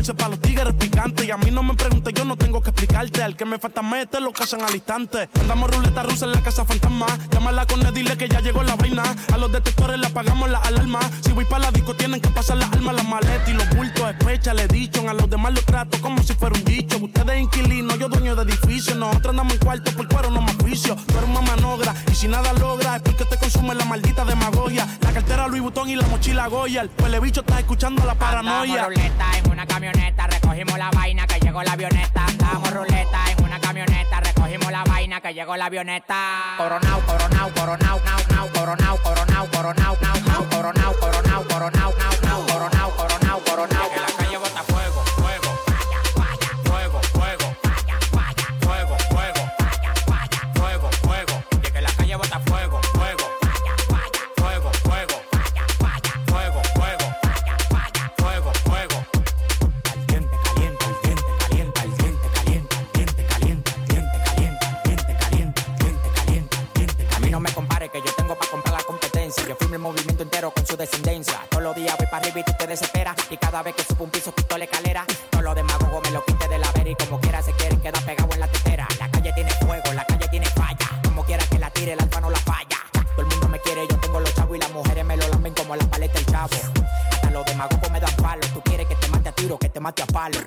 principal 0.00 0.32
Y 1.00 1.30
a 1.30 1.38
mí 1.38 1.50
no 1.50 1.62
me 1.62 1.72
preguntes, 1.72 2.12
yo 2.12 2.26
no 2.26 2.36
tengo 2.36 2.60
que 2.60 2.68
explicarte. 2.68 3.22
Al 3.22 3.34
que 3.34 3.46
me 3.46 3.58
falta 3.58 3.80
mete 3.80 4.20
lo 4.20 4.32
casan 4.32 4.60
al 4.60 4.74
instante. 4.74 5.30
Andamos 5.40 5.70
ruleta 5.70 6.02
rusa 6.02 6.26
en 6.26 6.32
la 6.32 6.42
casa 6.42 6.66
fantasma. 6.66 7.06
Llámala 7.30 7.66
con 7.66 7.80
él, 7.86 7.94
dile 7.94 8.18
que 8.18 8.28
ya 8.28 8.40
llegó 8.40 8.62
la 8.62 8.76
vaina. 8.76 9.02
A 9.32 9.38
los 9.38 9.50
detectores 9.50 9.98
le 9.98 10.06
apagamos 10.06 10.50
la 10.50 10.58
alarma. 10.58 11.00
Si 11.22 11.32
voy 11.32 11.46
para 11.46 11.64
la 11.64 11.70
disco, 11.70 11.94
tienen 11.94 12.20
que 12.20 12.28
pasar 12.28 12.58
las 12.58 12.70
armas, 12.72 12.94
las 12.94 13.08
maletas 13.08 13.48
y 13.48 13.54
los 13.54 13.66
bultos. 13.70 14.10
Especha, 14.10 14.52
le 14.52 14.68
dicho. 14.68 15.08
A 15.08 15.14
los 15.14 15.30
demás 15.30 15.54
los 15.54 15.64
trato 15.64 15.98
como 16.02 16.22
si 16.22 16.34
fuera 16.34 16.54
un 16.54 16.64
dicho. 16.64 16.98
Ustedes 16.98 17.40
inquilinos, 17.40 17.98
yo 17.98 18.10
dueño 18.10 18.36
de 18.36 18.42
edificio. 18.42 18.94
Nosotros 18.94 19.30
andamos 19.30 19.54
en 19.54 19.60
cuarto 19.60 19.92
por 19.92 20.06
cuero, 20.06 20.30
no 20.30 20.42
más 20.42 20.56
juicio. 20.56 20.96
Tú 20.96 21.16
eres 21.16 21.30
una 21.30 21.40
manogra 21.40 21.94
y 22.12 22.14
si 22.14 22.28
nada 22.28 22.52
logra 22.52 22.96
es 22.96 23.02
porque 23.02 23.24
te 23.24 23.38
consume 23.38 23.74
la 23.74 23.86
maldita 23.86 24.26
demagogia. 24.26 24.86
La 25.00 25.12
cartera 25.12 25.48
Louis 25.48 25.62
Vuitton 25.62 25.88
y 25.88 25.96
la 25.96 26.06
mochila 26.08 26.46
Goya. 26.48 26.82
El 26.82 27.20
bicho 27.20 27.40
está 27.40 27.58
escuchando 27.58 28.04
la 28.04 28.14
paranoia. 28.14 28.84
Andamos 28.84 28.94
ruleta 28.94 29.38
en 29.38 29.50
una 29.50 29.66
camioneta, 29.66 30.26
recogimos 30.26 30.78
la 30.78 30.89
vaina 30.90 31.26
que 31.26 31.40
llegó 31.40 31.62
la 31.62 31.72
avioneta. 31.72 32.26
Andamos 32.26 32.70
ruleta 32.72 33.18
en 33.30 33.44
una 33.44 33.60
camioneta, 33.60 34.20
recogimos 34.20 34.70
la 34.70 34.84
vaina 34.84 35.20
que 35.20 35.34
llegó 35.34 35.56
la 35.56 35.66
avioneta. 35.66 36.54
Coronao, 36.56 37.00
coronao, 37.06 37.50
coronao, 37.54 38.00
nao, 38.04 38.18
nao, 38.30 38.48
coronao, 38.52 38.96
coronao, 39.02 39.46
coronao, 39.50 39.96
nao, 40.00 40.20
nao, 40.26 40.48
coronao, 40.50 40.94
coronao, 41.00 41.44
coronao, 41.48 41.94
nao, 41.98 42.14
nao, 42.22 42.46
coronao, 42.46 42.90
coronao, 42.96 43.40
coronao. 43.44 43.89
Con 70.48 70.66
su 70.66 70.74
descendencia. 70.74 71.38
Todos 71.50 71.62
los 71.62 71.76
días 71.76 71.94
voy 71.98 72.06
para 72.06 72.24
arriba 72.24 72.40
y 72.40 72.44
tú 72.44 72.52
te 72.58 72.66
desesperas. 72.66 73.14
Y 73.28 73.36
cada 73.36 73.62
vez 73.62 73.74
que 73.74 73.82
subo 73.82 74.04
un 74.04 74.10
piso, 74.10 74.34
quito 74.34 74.56
la 74.56 74.64
escalera. 74.64 75.04
Todos 75.28 75.44
los 75.44 75.54
demagogos 75.54 76.02
me 76.02 76.10
lo 76.12 76.24
quite 76.24 76.48
de 76.48 76.58
la 76.58 76.72
vera 76.72 76.88
y 76.88 76.94
como 76.94 77.20
quiera 77.20 77.42
se 77.42 77.52
quieren 77.52 77.78
quedar 77.80 78.02
pegado 78.04 78.32
en 78.32 78.40
la 78.40 78.48
tetera. 78.48 78.88
La 78.98 79.10
calle 79.10 79.32
tiene 79.34 79.50
fuego, 79.50 79.92
la 79.92 80.04
calle 80.06 80.28
tiene 80.28 80.46
falla. 80.46 81.00
Como 81.04 81.24
quiera 81.24 81.44
que 81.44 81.58
la 81.58 81.70
tire, 81.70 81.92
el 81.92 82.00
alfa 82.00 82.20
no 82.22 82.30
la 82.30 82.38
falla. 82.38 82.78
Todo 82.92 83.20
el 83.20 83.26
mundo 83.26 83.48
me 83.48 83.60
quiere, 83.60 83.86
yo 83.86 83.98
tengo 83.98 84.20
los 84.20 84.34
chavos 84.34 84.56
y 84.56 84.60
las 84.60 84.72
mujeres 84.72 85.04
me 85.04 85.16
lo 85.18 85.28
lamben 85.28 85.52
como 85.52 85.76
la 85.76 85.84
paleta 85.84 86.14
del 86.14 86.26
chavo. 86.26 86.56
Hasta 87.12 87.30
los 87.30 87.44
demagogos 87.44 87.90
me 87.90 88.00
dan 88.00 88.16
palo. 88.16 88.46
Tú 88.54 88.62
quieres 88.62 88.86
que 88.86 88.94
te 88.94 89.08
mate 89.08 89.28
a 89.28 89.32
tiro, 89.32 89.58
que 89.58 89.68
te 89.68 89.80
mate 89.80 90.02
a 90.02 90.06
palo. 90.06 90.38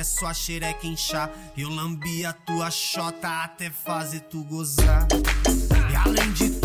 até 0.00 0.04
sua 0.04 0.32
xereca 0.32 0.86
inchar. 0.86 1.30
Eu 1.56 1.68
lambi 1.68 2.24
a 2.24 2.32
tua 2.32 2.70
xota 2.70 3.28
até 3.44 3.70
fazer 3.70 4.20
tu 4.20 4.42
gozar. 4.44 5.06
E 5.90 5.96
além 5.96 6.32
de 6.32 6.59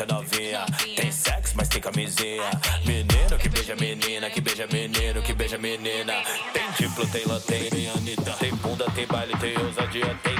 muito 0.00 0.14
novinha. 0.14 0.64
Tem 0.96 1.12
sexo, 1.12 1.54
mas 1.56 1.68
tem 1.68 1.80
camisinha. 1.80 2.50
Menino 2.86 3.38
que 3.38 3.48
beija 3.48 3.76
menina, 3.76 4.30
que 4.30 4.40
beija 4.40 4.66
menino, 4.66 5.22
que 5.22 5.32
beija 5.32 5.58
menina. 5.58 6.22
Tem 6.52 6.70
diplo, 6.78 7.06
tem 7.08 7.24
lanterna, 7.26 8.36
tem 8.38 8.54
bunda, 8.56 8.90
tem 8.94 9.06
baile, 9.06 9.36
tem 9.38 9.58
ousadia, 9.58 10.18
tem 10.22 10.39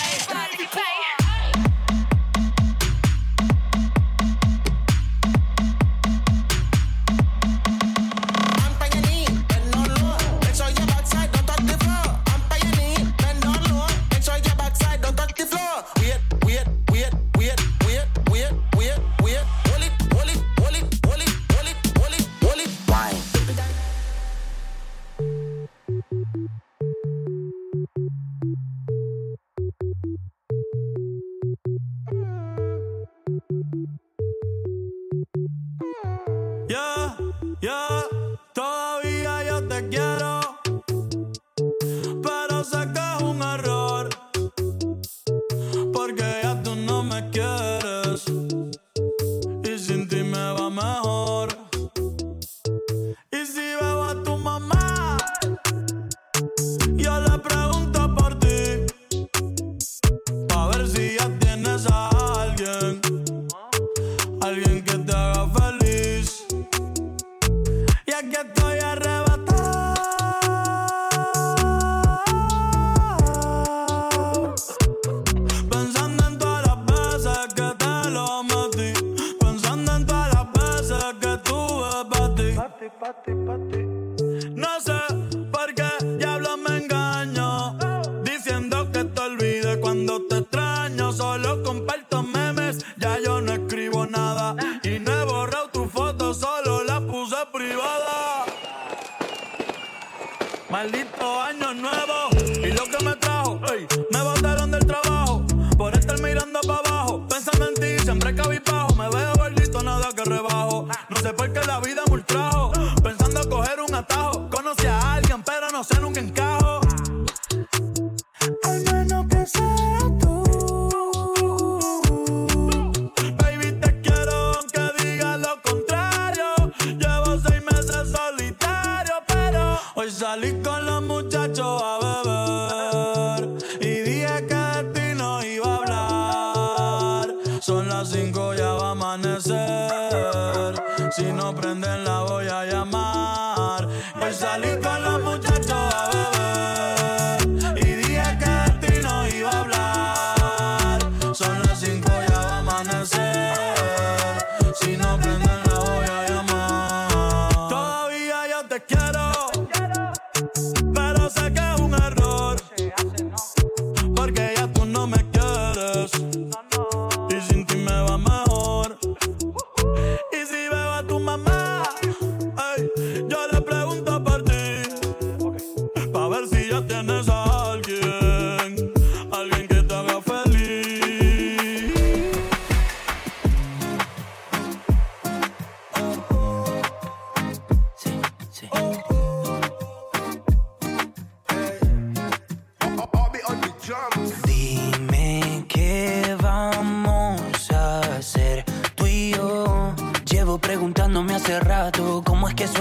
Alguien 64.41 64.81
que 64.81 64.97
te 64.97 65.10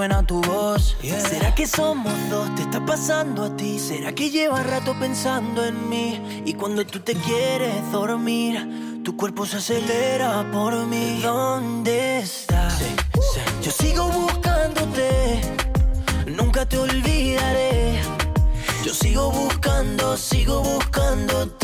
suena 0.01 0.27
tu 0.27 0.41
voz? 0.41 0.97
¿Será 1.03 1.55
que 1.55 1.67
somos 1.67 2.15
dos? 2.31 2.55
¿Te 2.55 2.63
está 2.63 2.83
pasando 2.87 3.45
a 3.45 3.55
ti? 3.55 3.79
¿Será 3.79 4.15
que 4.15 4.31
llevas 4.31 4.67
rato 4.67 4.99
pensando 4.99 5.63
en 5.63 5.91
mí? 5.91 6.43
Y 6.47 6.55
cuando 6.55 6.87
tú 6.87 7.01
te 7.01 7.15
quieres 7.15 7.93
dormir, 7.93 9.03
tu 9.05 9.15
cuerpo 9.15 9.45
se 9.45 9.59
acelera 9.59 10.51
por 10.51 10.75
mí. 10.87 11.21
¿Dónde 11.23 12.21
estás? 12.21 12.81
Yo 13.61 13.71
sigo 13.71 14.09
buscándote, 14.09 15.43
nunca 16.29 16.65
te 16.65 16.79
olvidaré. 16.79 18.01
Yo 18.83 18.95
sigo 18.95 19.31
buscando, 19.31 20.17
sigo 20.17 20.63
buscándote. 20.63 21.60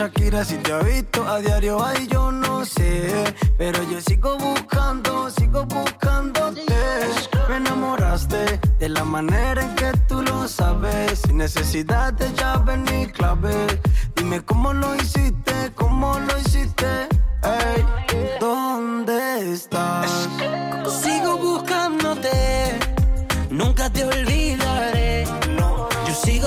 Shakira 0.00 0.42
si 0.46 0.56
te 0.56 0.72
ha 0.72 0.78
visto 0.78 1.28
a 1.28 1.40
diario. 1.40 1.84
Ay, 1.84 2.06
yo 2.10 2.32
no 2.32 2.64
sé. 2.64 3.34
Pero 3.58 3.82
yo 3.82 4.00
sigo 4.00 4.38
buscando, 4.38 5.28
sigo 5.28 5.66
buscándote. 5.66 6.64
Me 7.50 7.56
enamoraste 7.56 8.58
de 8.78 8.88
la 8.88 9.04
manera 9.04 9.62
en 9.62 9.74
que 9.74 9.92
tú 10.08 10.22
lo 10.22 10.48
sabes. 10.48 11.18
Sin 11.18 11.36
necesidad 11.36 12.14
de 12.14 12.32
llave 12.32 12.78
ni 12.78 13.08
clave. 13.08 13.54
Dime 14.16 14.40
cómo 14.42 14.72
lo 14.72 14.96
hiciste, 14.96 15.52
cómo 15.74 16.18
lo 16.18 16.38
hiciste. 16.38 16.86
Ey, 17.42 17.84
¿dónde 18.40 19.52
estás? 19.52 20.10
Sigo 21.02 21.36
buscándote, 21.36 22.30
nunca 23.50 23.90
te 23.90 24.04
olvidaré. 24.04 24.29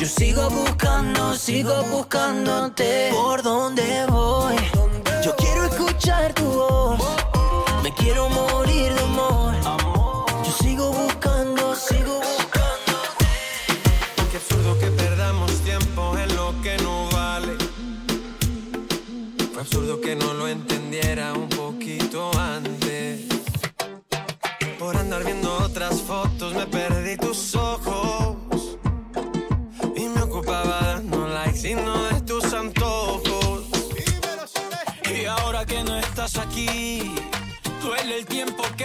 Yo 0.00 0.06
sigo 0.06 0.48
buscando, 0.48 1.34
sigo 1.34 1.82
buscándote. 1.90 3.10
¿Por 3.12 3.42
dónde 3.42 4.06
voy? 4.08 4.54
Yo 5.24 5.34
quiero 5.34 5.64
escuchar 5.64 6.32
tu 6.34 6.44
voz. 6.44 7.00
Me 7.82 7.92
quiero 7.94 8.28
morir 8.28 8.94
de 8.94 9.00
amor. 9.00 9.54
Yo 10.44 10.52
sigo 10.62 10.92
buscando, 10.92 11.74
sigo 11.74 12.20
buscando. 12.20 12.94
Qué 14.30 14.36
absurdo 14.36 14.78
que 14.78 14.86
perdamos 14.86 15.50
tiempo 15.62 16.16
en 16.16 16.36
lo 16.36 16.54
que 16.62 16.76
no 16.76 17.08
vale. 17.10 17.56
Fue 19.52 19.62
absurdo 19.62 20.00
que 20.00 20.14
no 20.14 20.32
lo 20.32 20.46
entendiera 20.46 21.32
un 21.32 21.48
poquito 21.48 22.30
antes. 22.38 23.26
Por 24.78 24.96
andar 24.96 25.24
viendo 25.24 25.52
otras 25.56 26.00
fotos 26.02 26.54
me 26.54 26.66
perdí 26.66 27.16
tus 27.16 27.56
ojos. 27.56 27.67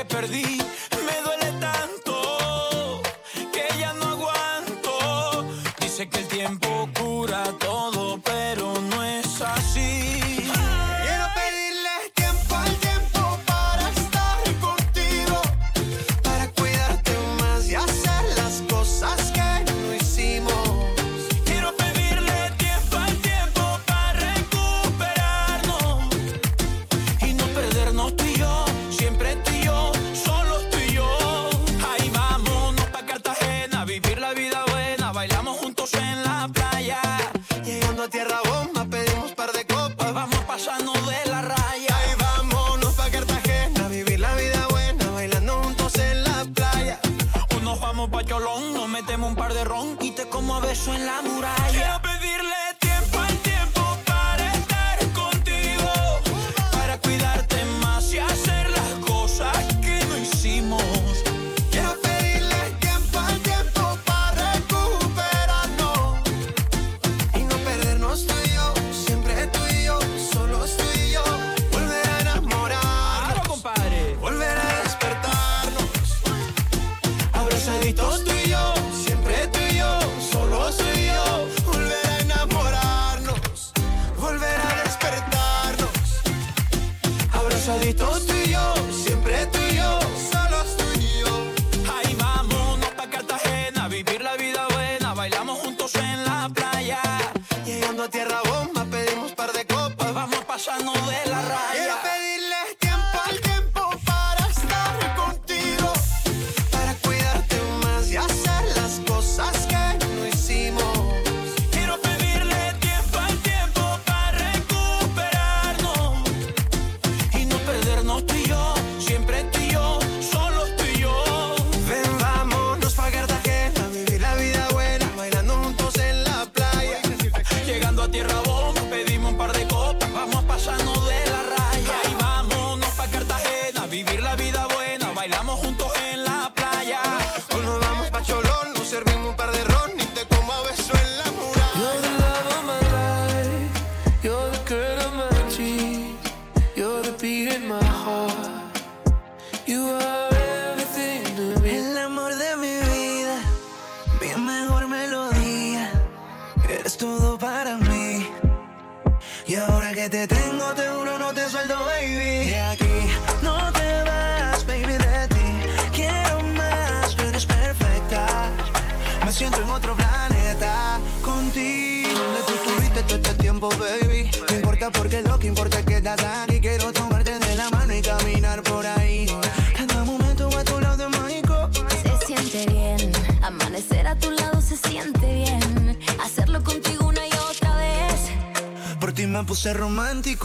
Perdí. 0.06 0.58
Me 1.06 1.22
duele 1.22 1.52
tanto 1.60 3.02
que 3.52 3.66
ya 3.80 3.94
no 3.94 4.06
aguanto. 4.10 5.46
Dice 5.80 6.08
que 6.10 6.20
el 6.20 6.28
tiempo 6.28 6.90
cura 6.98 7.44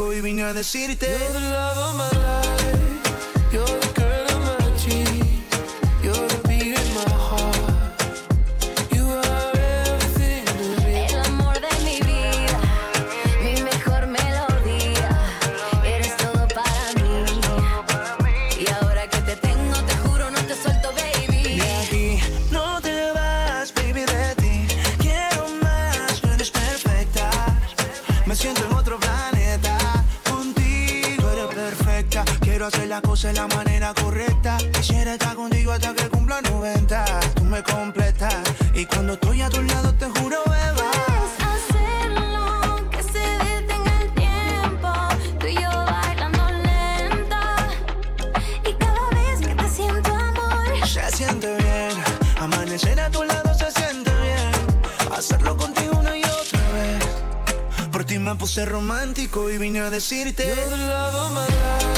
romántico 0.08 0.12
y 0.12 0.20
vine 0.20 0.42
a 0.44 0.52
decirte. 0.52 1.06
You're 1.06 1.32
the 1.32 1.50
love 1.50 1.78
of 1.78 1.96
my 1.96 2.18
life. 2.18 2.87
Las 32.98 33.08
cosas 33.08 33.32
de 33.32 33.40
la 33.40 33.46
manera 33.46 33.94
correcta. 33.94 34.58
Quisiera 34.72 35.12
estar 35.12 35.36
contigo 35.36 35.70
hasta 35.70 35.94
que 35.94 36.08
cumpla 36.08 36.40
90. 36.42 37.04
Tú 37.36 37.44
me 37.44 37.62
completas. 37.62 38.34
Y 38.74 38.86
cuando 38.86 39.12
estoy 39.12 39.40
a 39.40 39.48
tu 39.48 39.62
lado, 39.62 39.94
te 39.94 40.06
juro, 40.06 40.38
beba. 40.46 40.90
Hacerlo, 41.52 42.90
que 42.90 43.00
se 43.04 43.20
detenga 43.20 44.00
el 44.02 44.10
tiempo. 44.14 44.90
Tú 45.38 45.46
y 45.46 45.54
yo 45.54 45.70
bailando 45.70 46.44
lenta. 46.50 47.68
Y 48.68 48.72
cada 48.72 49.10
vez 49.10 49.46
que 49.46 49.54
te 49.54 49.68
siento 49.70 50.12
amor. 50.12 50.88
Se 50.88 51.16
siente 51.16 51.54
bien. 51.54 51.92
Amanecer 52.40 52.98
a 52.98 53.10
tu 53.10 53.22
lado 53.22 53.54
se 53.54 53.70
siente 53.70 54.10
bien. 54.10 55.12
Hacerlo 55.16 55.56
contigo 55.56 56.00
una 56.00 56.16
y 56.18 56.24
otra 56.24 56.60
vez. 56.72 57.88
Por 57.92 58.04
ti 58.04 58.18
me 58.18 58.34
puse 58.34 58.64
romántico 58.64 59.48
y 59.48 59.56
vine 59.56 59.82
a 59.82 59.90
decirte. 59.90 60.48
You're 60.48 60.68
the 60.68 60.76
love 60.78 61.14
of 61.14 61.97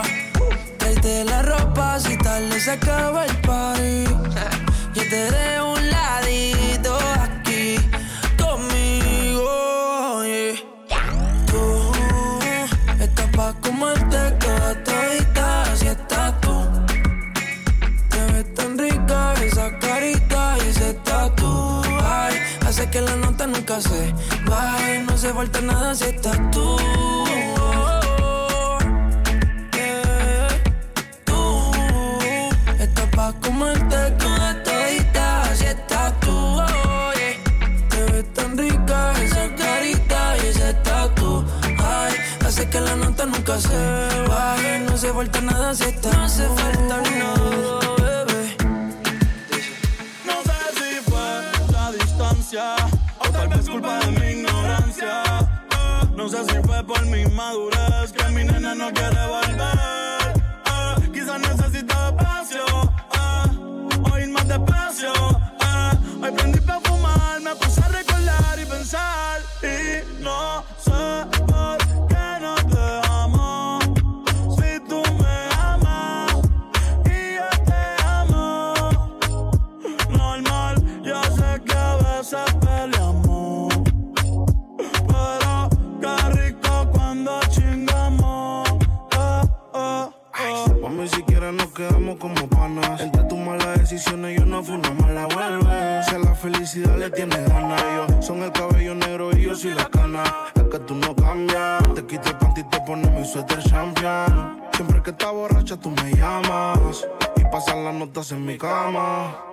La 1.03 1.41
ropa 1.41 1.99
si 1.99 2.15
tal 2.17 2.51
se 2.61 2.71
acaba 2.71 3.25
el 3.25 3.35
party. 3.41 4.03
Yo 4.93 5.01
te 5.09 5.31
dejo 5.31 5.73
un 5.73 5.89
ladito 5.89 6.95
aquí 7.19 7.77
conmigo. 8.37 10.23
yeah. 10.23 11.01
Tú 11.47 11.91
estás 12.99 13.27
pa' 13.35 13.53
comerte 13.61 14.31
toda 14.39 14.83
todita, 14.83 15.63
así 15.71 15.87
estás 15.87 16.39
tú. 16.41 16.69
Te 18.09 18.33
ves 18.33 18.53
tan 18.53 18.77
rica 18.77 19.33
esa 19.43 19.79
carita 19.79 20.55
y 20.63 20.69
ese 20.69 20.93
tatu. 21.03 21.81
Ay, 22.03 22.35
hace 22.67 22.87
que 22.91 23.01
la 23.01 23.15
nota 23.15 23.47
nunca 23.47 23.81
se 23.81 24.13
baje, 24.45 25.03
no 25.07 25.17
se 25.17 25.33
falta 25.33 25.61
nada 25.61 25.95
si 25.95 26.03
estás 26.05 26.39
tú. 26.51 26.77
Nota 43.21 43.37
nunca 43.37 43.59
se 43.59 44.23
baje, 44.27 44.79
no 44.79 44.97
se 44.97 45.13
falta 45.13 45.41
nada 45.41 45.73
si 45.75 45.83
estás 45.83 46.15
No 46.17 46.29
se 46.29 46.47
falta 46.47 47.01
nada, 47.19 48.25
bebé. 48.25 48.57
No 50.25 50.35
sé 50.47 50.59
si 50.77 51.09
fue 51.09 51.71
la 51.71 51.91
distancia 51.91 52.75
o 53.19 53.29
tal 53.29 53.47
vez 53.49 53.69
culpa 53.69 53.99
de 53.99 54.11
mi 54.11 54.27
ignorancia. 54.39 55.23
Eh, 55.39 56.07
No 56.15 56.29
sé 56.29 56.37
si 56.45 56.55
fue 56.67 56.83
por 56.83 57.05
mi 57.05 57.25
madurez 57.25 58.11
que 58.11 58.25
mi 58.31 58.43
nena 58.43 58.73
no 58.75 58.91
quiere 58.91 59.25
volver. 59.27 60.33
Eh, 60.65 61.11
Quizás 61.13 61.39
necesita 61.39 62.09
espacio 62.09 62.65
eh, 63.13 64.11
o 64.11 64.17
ir 64.19 64.29
más 64.29 64.47
despacio. 64.47 65.13
eh. 65.13 66.23
Hoy 66.23 66.31
prendí 66.31 66.59
pa' 66.61 66.79
fumar, 66.83 67.41
me 67.41 67.55
puse 67.55 67.81
a 67.81 67.87
recordar 67.87 68.59
y 68.59 68.65
pensar. 68.65 69.41
Y 69.63 70.23
no 70.23 70.63
decisiones 93.79 94.39
yo 94.39 94.45
no 94.45 94.63
fui 94.63 94.75
una 94.75 94.91
mala 94.91 95.25
vuelve. 95.27 96.03
Si 96.03 96.15
a 96.15 96.19
la 96.19 96.35
felicidad 96.35 96.97
le 96.97 97.09
tienes 97.09 97.47
ganas, 97.49 97.81
ellos 97.81 98.25
son 98.25 98.41
el 98.43 98.51
cabello 98.51 98.95
negro 98.95 99.35
y 99.35 99.43
yo 99.43 99.55
soy 99.55 99.73
la 99.73 99.85
cana. 99.85 100.23
Es 100.55 100.63
que 100.63 100.79
tú 100.79 100.95
no 100.95 101.15
cambias. 101.15 101.83
Te 101.93 102.05
quito 102.05 102.29
el 102.29 102.37
panty 102.37 102.61
y 102.61 102.63
te 102.65 102.79
pones 102.81 103.11
mi 103.11 103.25
suéter 103.25 103.61
champion. 103.63 104.61
Siempre 104.73 105.01
que 105.03 105.11
estás 105.11 105.31
borracha 105.31 105.77
tú 105.77 105.89
me 105.91 106.11
llamas. 106.15 107.07
Y 107.35 107.43
pasan 107.51 107.83
las 107.83 107.93
notas 107.93 108.31
en 108.31 108.45
mi 108.45 108.57
cama. 108.57 109.50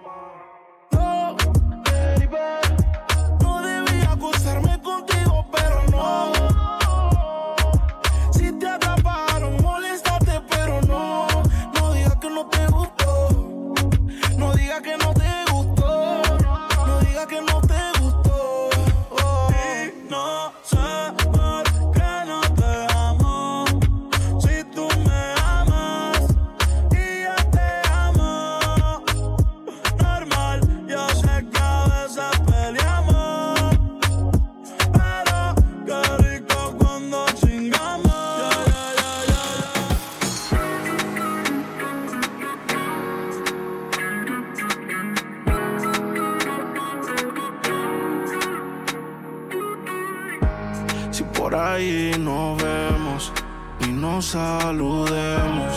saludemos. 54.28 55.72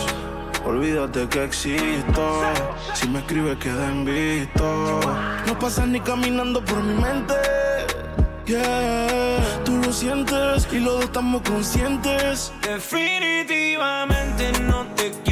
Olvídate 0.64 1.26
que 1.28 1.44
existo. 1.44 2.42
Si 2.94 3.08
me 3.08 3.20
escribes, 3.20 3.56
queda 3.58 3.88
en 3.88 4.04
visto. 4.04 5.00
No 5.46 5.58
pasas 5.58 5.88
ni 5.88 6.00
caminando 6.00 6.62
por 6.64 6.82
mi 6.82 6.94
mente. 6.94 7.34
Yeah, 8.46 9.38
tú 9.64 9.78
lo 9.78 9.92
sientes 9.92 10.68
y 10.70 10.80
los 10.80 10.94
dos 10.94 11.04
estamos 11.04 11.42
conscientes. 11.42 12.52
Definitivamente 12.60 14.52
no 14.60 14.86
te 14.96 15.12
quiero. 15.24 15.31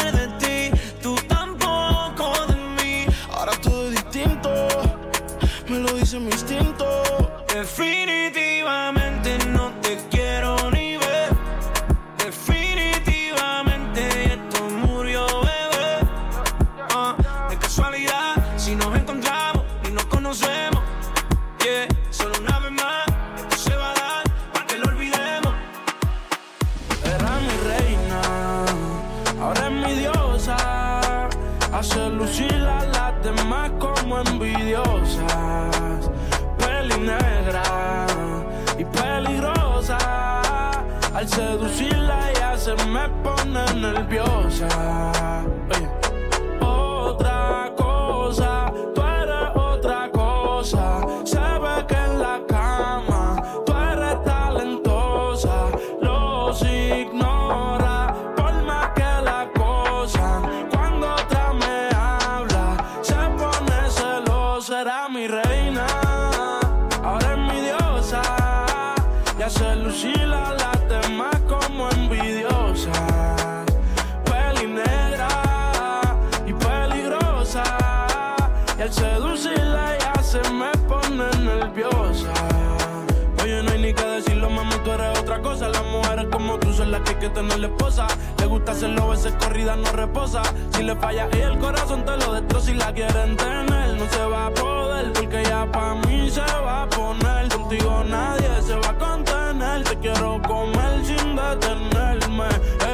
que 87.21 87.29
tener 87.29 87.59
la 87.59 87.67
esposa. 87.67 88.07
Le 88.39 88.47
gusta 88.47 88.71
hacerlo, 88.71 89.09
veces 89.09 89.33
corrida 89.39 89.75
no 89.75 89.91
reposa. 89.91 90.41
Si 90.71 90.81
le 90.81 90.95
falla 90.95 91.29
y 91.31 91.37
el 91.37 91.59
corazón 91.59 92.03
te 92.03 92.17
lo 92.17 92.33
destroza 92.33 92.71
y 92.71 92.73
la 92.73 92.91
quieren 92.91 93.37
tener, 93.37 93.95
no 93.95 94.09
se 94.09 94.25
va 94.25 94.47
a 94.47 94.51
poder 94.51 95.13
porque 95.13 95.43
ya 95.43 95.71
pa' 95.71 95.93
mí 96.07 96.31
se 96.31 96.41
va 96.41 96.83
a 96.83 96.89
poner. 96.89 97.47
Contigo 97.49 98.03
nadie 98.07 98.49
se 98.63 98.75
va 98.75 98.89
a 98.89 98.97
contener. 98.97 99.83
Te 99.83 99.97
quiero 99.99 100.41
comer 100.41 101.05
sin 101.05 101.35
detenerme. 101.35 102.49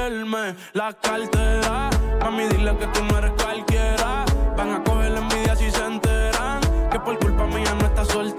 Él 0.06 0.26
me 0.26 0.56
la 0.74 0.92
cartera. 0.92 1.90
Mami, 2.22 2.48
dile 2.50 2.76
que 2.78 2.88
tú 2.88 3.04
no 3.06 3.18
eres 3.20 3.32
cualquiera. 3.42 4.26
Van 4.58 4.72
a 4.74 4.84
coger 4.84 5.12
la 5.12 5.20
envidia 5.20 5.56
si 5.56 5.72
se 5.72 5.86
enteran 5.86 6.60
que 6.92 7.00
por 7.00 7.18
culpa 7.20 7.46
mía 7.46 7.74
no 7.80 7.86
está 7.86 8.04
soltera. 8.04 8.37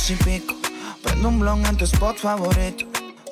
Dos 0.00 0.10
y 0.10 0.14
pico. 0.16 0.54
Prendo 1.02 1.28
un 1.28 1.40
blon 1.40 1.64
en 1.66 1.76
tu 1.76 1.84
spot 1.84 2.16
favorito. 2.16 2.86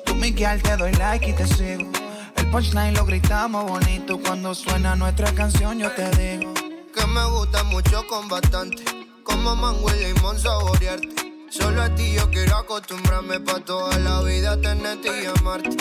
Tú, 0.05 0.15
Miguel, 0.15 0.61
te 0.61 0.75
doy 0.77 0.91
like 0.93 1.29
y 1.29 1.33
te 1.33 1.45
sigo. 1.47 1.89
El 2.35 2.47
punchline 2.47 2.93
lo 2.93 3.05
gritamos 3.05 3.65
bonito. 3.65 4.19
Cuando 4.19 4.53
suena 4.53 4.95
nuestra 4.95 5.31
canción, 5.33 5.79
yo 5.79 5.91
te 5.91 6.09
digo. 6.11 6.53
Que 6.93 7.05
me 7.07 7.25
gusta 7.25 7.63
mucho 7.63 8.05
con 8.07 8.27
bastante. 8.27 8.83
Como 9.23 9.55
mango 9.55 9.89
y 9.95 10.13
limón 10.13 10.39
saborearte. 10.39 11.09
Solo 11.49 11.81
a 11.81 11.95
ti 11.95 12.13
yo 12.13 12.29
quiero 12.29 12.57
acostumbrarme 12.57 13.39
pa' 13.39 13.59
toda 13.61 13.97
la 13.97 14.21
vida 14.21 14.59
tenerte 14.61 15.09
y 15.23 15.25
amarte. 15.25 15.75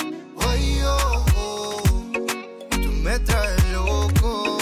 Ay, 0.49 0.81
oh, 0.85 1.25
oh, 1.37 1.83
tú 2.71 2.89
me 3.03 3.19
traes 3.19 3.73
loco. 3.73 4.59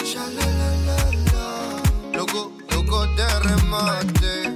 Loco, 2.12 2.52
loco 2.70 3.06
de 3.08 3.40
remate. 3.40 4.55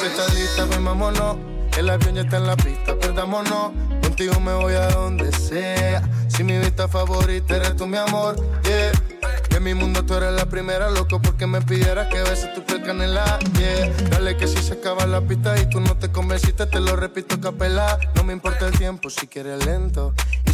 Que 0.00 0.06
estás 0.06 0.34
lista, 0.34 0.66
pues 0.66 0.82
vámonos. 0.82 1.36
El 1.78 1.88
avión 1.88 2.14
ya 2.14 2.22
está 2.22 2.36
en 2.38 2.46
la 2.46 2.56
pista, 2.56 2.98
perdámonos. 2.98 3.72
Contigo 4.02 4.38
me 4.40 4.52
voy 4.54 4.74
a 4.74 4.88
donde 4.88 5.32
sea. 5.32 6.02
Si 6.28 6.44
mi 6.44 6.58
vista 6.58 6.88
favorita 6.88 7.56
eres 7.56 7.76
tú, 7.76 7.86
mi 7.86 7.96
amor, 7.96 8.36
yeah. 8.64 8.92
En 9.56 9.62
mi 9.62 9.74
mundo 9.74 10.04
tú 10.04 10.14
eres 10.14 10.32
la 10.32 10.46
primera, 10.46 10.90
loco, 10.90 11.20
porque 11.20 11.46
me 11.46 11.62
pidieras 11.62 12.08
que 12.08 12.22
beses 12.22 12.52
tu 12.54 12.62
piel 12.64 12.82
canela, 12.82 13.38
yeah. 13.58 13.90
Dale 14.10 14.36
que 14.36 14.46
si 14.46 14.58
se 14.62 14.74
acaba 14.74 15.06
la 15.06 15.20
pista 15.22 15.58
y 15.60 15.68
tú 15.68 15.80
no 15.80 15.96
te 15.96 16.10
convenciste, 16.10 16.66
te 16.66 16.80
lo 16.80 16.96
repito 16.96 17.40
capela. 17.40 17.98
No 18.14 18.24
me 18.24 18.32
importa 18.32 18.66
el 18.66 18.76
tiempo 18.76 19.08
si 19.08 19.26
quieres 19.26 19.64
lento. 19.64 20.14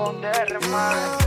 Loco 0.00 0.12
de 0.18 1.19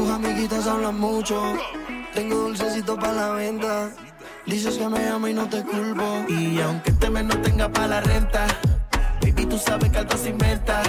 tus 0.00 0.10
amiguitas 0.10 0.66
hablan 0.66 0.98
mucho. 0.98 1.42
Tengo 2.14 2.36
dulcecito 2.36 2.96
para 2.96 3.12
la 3.12 3.28
venta. 3.32 3.90
Dices 4.46 4.78
que 4.78 4.88
me 4.88 5.06
amo 5.08 5.28
y 5.28 5.34
no 5.34 5.46
te 5.46 5.62
culpo. 5.62 6.24
Y 6.28 6.58
aunque 6.60 6.90
este 6.90 7.10
mes 7.10 7.24
no 7.24 7.36
tenga 7.42 7.68
para 7.68 7.88
la 7.88 8.00
renta, 8.00 8.46
baby, 9.20 9.44
tú 9.44 9.58
sabes 9.58 9.90
que 9.90 9.98
algo 9.98 10.16
se 10.16 10.30
inventa. 10.30 10.82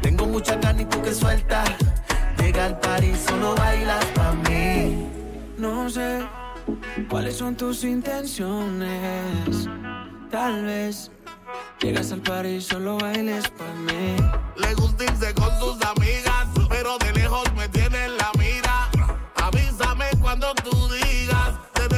Tengo 0.00 0.26
mucha 0.26 0.54
ganas 0.56 0.82
y 0.82 0.84
tú 0.84 1.02
que 1.02 1.12
sueltas. 1.12 1.68
Llega 2.38 2.66
al 2.66 2.78
party, 2.78 3.12
solo 3.16 3.54
bailas 3.56 4.04
pa' 4.14 4.32
mí. 4.48 5.08
No 5.58 5.90
sé 5.90 6.20
cuáles 7.08 7.36
son 7.36 7.56
tus 7.56 7.82
intenciones. 7.82 9.68
Tal 10.30 10.64
vez 10.64 11.10
llegas 11.80 12.12
al 12.12 12.20
par 12.20 12.46
y 12.46 12.60
solo 12.60 12.98
bailes 12.98 13.48
para 13.50 13.74
mí. 13.74 14.16
Le 14.56 14.74
gusta 14.74 15.04
irse 15.04 15.34
con 15.34 15.50
sus 15.58 15.82
amigas, 15.82 16.46
pero 16.68 16.96
de 16.98 17.12
lejos 17.12 17.52
me 17.56 17.68
tiene 17.68 17.85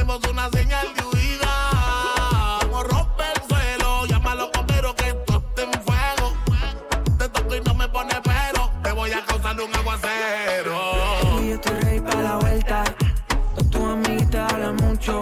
una 0.09 0.49
señal 0.49 0.87
de 0.95 1.03
huida. 1.05 2.59
Como 2.61 2.81
rompe 2.81 3.23
el 3.35 3.47
suelo, 3.47 4.05
llama 4.07 4.31
a 4.31 4.35
los 4.35 4.51
bomberos 4.51 4.95
que 4.95 5.09
esto 5.09 5.37
está 5.37 5.61
en 5.61 5.83
fuego. 5.83 6.33
Te 7.19 7.29
toco 7.29 7.55
y 7.55 7.61
no 7.61 7.75
me 7.75 7.87
pone 7.89 8.15
pero, 8.23 8.71
te 8.81 8.91
voy 8.91 9.11
a 9.11 9.23
causar 9.23 9.61
un 9.61 9.75
aguacero. 9.75 10.79
Y 11.41 11.49
yo 11.49 11.55
estoy 11.55 11.79
ready 11.81 11.99
para 11.99 12.21
la 12.23 12.35
vuelta. 12.37 12.83
Todas 13.55 13.69
tus 13.69 13.83
amiguitas 13.83 14.51
hablan 14.51 14.75
mucho. 14.77 15.21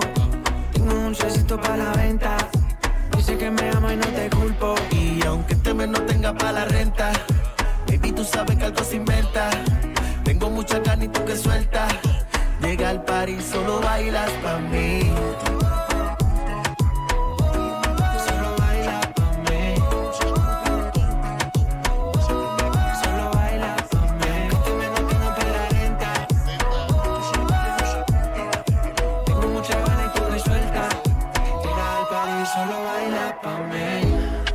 Tengo 0.71 0.93
un 0.93 1.03
dulcecito 1.03 1.59
para 1.59 1.77
la 1.77 1.91
venta. 1.91 2.37
Dice 3.17 3.37
que 3.37 3.51
me 3.51 3.69
ama 3.71 3.93
y 3.93 3.97
no 3.97 4.07
te 4.07 4.29
culpo. 4.29 4.75
Y 4.91 5.25
aunque 5.25 5.53
este 5.53 5.73
mes 5.73 5.89
no 5.89 6.01
tenga 6.03 6.33
para 6.33 6.53
la 6.53 6.65
renta, 6.65 7.11
baby, 7.87 8.13
tú 8.13 8.23
sabes 8.23 8.55
que 8.55 8.63
algo 8.63 8.83
se 8.85 8.95
inventa. 8.95 9.49
Tengo 10.23 10.49
mucha 10.49 10.79
ganas 10.79 11.05
y 11.05 11.09
tú 11.09 11.25
que 11.25 11.35
sueltas. 11.35 11.93
Party, 13.27 13.41
solo 13.41 13.81
bailas 13.81 14.31
pa' 14.41 14.59
mí. 14.71 15.11
Solo 18.25 18.49
baila 18.57 19.01
pa' 19.15 19.33
mí. 19.45 19.63
Solo 23.01 23.25
baila 23.35 23.75
pa' 23.91 24.07
mí. 24.19 24.33
Tengo 29.25 29.47
mucha 29.49 29.75
ganas 29.75 30.05
y 30.05 30.09
tú 30.17 30.21
me 30.31 30.39
sueltas. 30.39 30.93
Llega 31.63 31.85
al 31.97 32.05
party, 32.07 32.41
solo 32.53 32.77
baila 32.87 33.25
pa' 33.41 33.59
mí. 33.71 33.91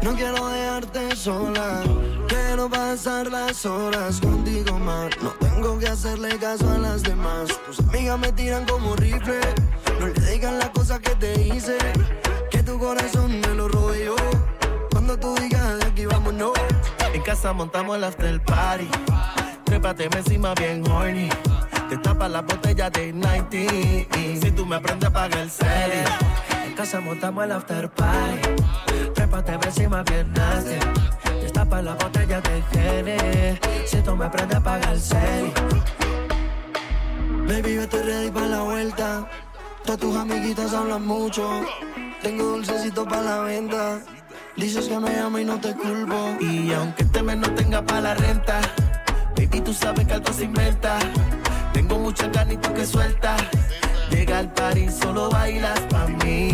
No 0.00 0.10
quiero 0.14 0.48
dejarte 0.48 1.14
sola. 1.16 1.82
Quiero 2.26 2.70
pasar 2.70 3.30
las 3.30 3.66
horas 3.66 4.18
hacerle 6.04 6.36
caso 6.36 6.68
a 6.68 6.78
las 6.78 7.04
demás. 7.04 7.48
Tus 7.64 7.78
amigas 7.78 8.18
me 8.18 8.32
tiran 8.32 8.66
como 8.66 8.96
rifle. 8.96 9.38
No 10.00 10.08
le 10.08 10.20
digan 10.32 10.58
las 10.58 10.70
cosas 10.70 10.98
que 10.98 11.14
te 11.14 11.40
hice. 11.46 11.78
Que 12.50 12.60
tu 12.64 12.76
corazón 12.76 13.40
me 13.40 13.54
lo 13.54 13.68
yo. 13.94 14.16
Cuando 14.90 15.16
tú 15.16 15.32
digas 15.36 15.78
de 15.78 15.86
aquí 15.86 16.04
vámonos. 16.06 16.54
En 17.14 17.22
casa 17.22 17.52
montamos 17.52 17.96
el 17.96 18.02
after 18.02 18.42
party. 18.42 18.88
Trépate 19.64 20.08
encima 20.12 20.54
bien 20.54 20.84
horny. 20.90 21.28
Te 21.88 21.96
tapa 21.98 22.28
la 22.28 22.42
botella 22.42 22.90
de 22.90 23.12
90. 23.12 23.56
Si 24.40 24.50
tú 24.50 24.66
me 24.66 24.76
aprendes 24.76 25.08
a 25.08 25.12
pagar 25.12 25.38
el 25.38 25.50
cel. 25.50 25.92
En 26.66 26.74
casa 26.74 27.00
montamos 27.00 27.44
el 27.44 27.52
after 27.52 27.88
party. 27.88 28.40
Trépate 29.14 29.52
encima 29.52 30.02
bien 30.02 30.32
nasty. 30.32 31.21
Tapa 31.72 31.82
la 31.84 31.94
botella 31.94 32.38
de 32.42 32.62
Gene. 32.70 33.58
Si 33.86 33.96
tú 34.02 34.14
me 34.14 34.26
aprendes 34.26 34.58
a 34.58 34.62
pagar 34.62 34.92
el 34.92 35.00
cel. 35.00 35.50
Baby, 37.48 37.76
yo 37.76 37.82
estoy 37.84 38.02
ready 38.02 38.30
para 38.30 38.46
la 38.46 38.60
vuelta. 38.60 39.26
Todas 39.82 39.98
tus 39.98 40.14
amiguitas 40.14 40.74
hablan 40.74 41.06
mucho. 41.06 41.48
Tengo 42.20 42.44
dulcecito 42.44 43.06
para 43.06 43.22
la 43.22 43.38
venta. 43.40 44.00
Dices 44.54 44.86
que 44.86 44.98
me 44.98 45.18
amo 45.18 45.38
y 45.38 45.46
no 45.46 45.58
te 45.58 45.72
culpo. 45.72 46.36
Y 46.40 46.74
aunque 46.74 47.04
este 47.04 47.22
mes 47.22 47.38
no 47.38 47.50
tenga 47.54 47.80
para 47.80 48.02
la 48.02 48.14
renta, 48.16 48.60
baby, 49.34 49.62
tú 49.62 49.72
sabes 49.72 50.06
que 50.06 50.12
algo 50.12 50.30
se 50.30 50.44
inventa. 50.44 50.98
Tengo 51.72 51.98
mucha 51.98 52.28
ganas 52.28 52.52
y 52.52 52.56
tú 52.58 52.74
que 52.74 52.84
sueltas. 52.84 53.40
Llega 54.10 54.40
al 54.40 54.52
party, 54.52 54.90
solo 54.90 55.30
bailas 55.30 55.80
pa' 55.88 56.06
mí. 56.06 56.52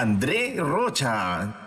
André 0.00 0.56
Rocha. 0.56 1.61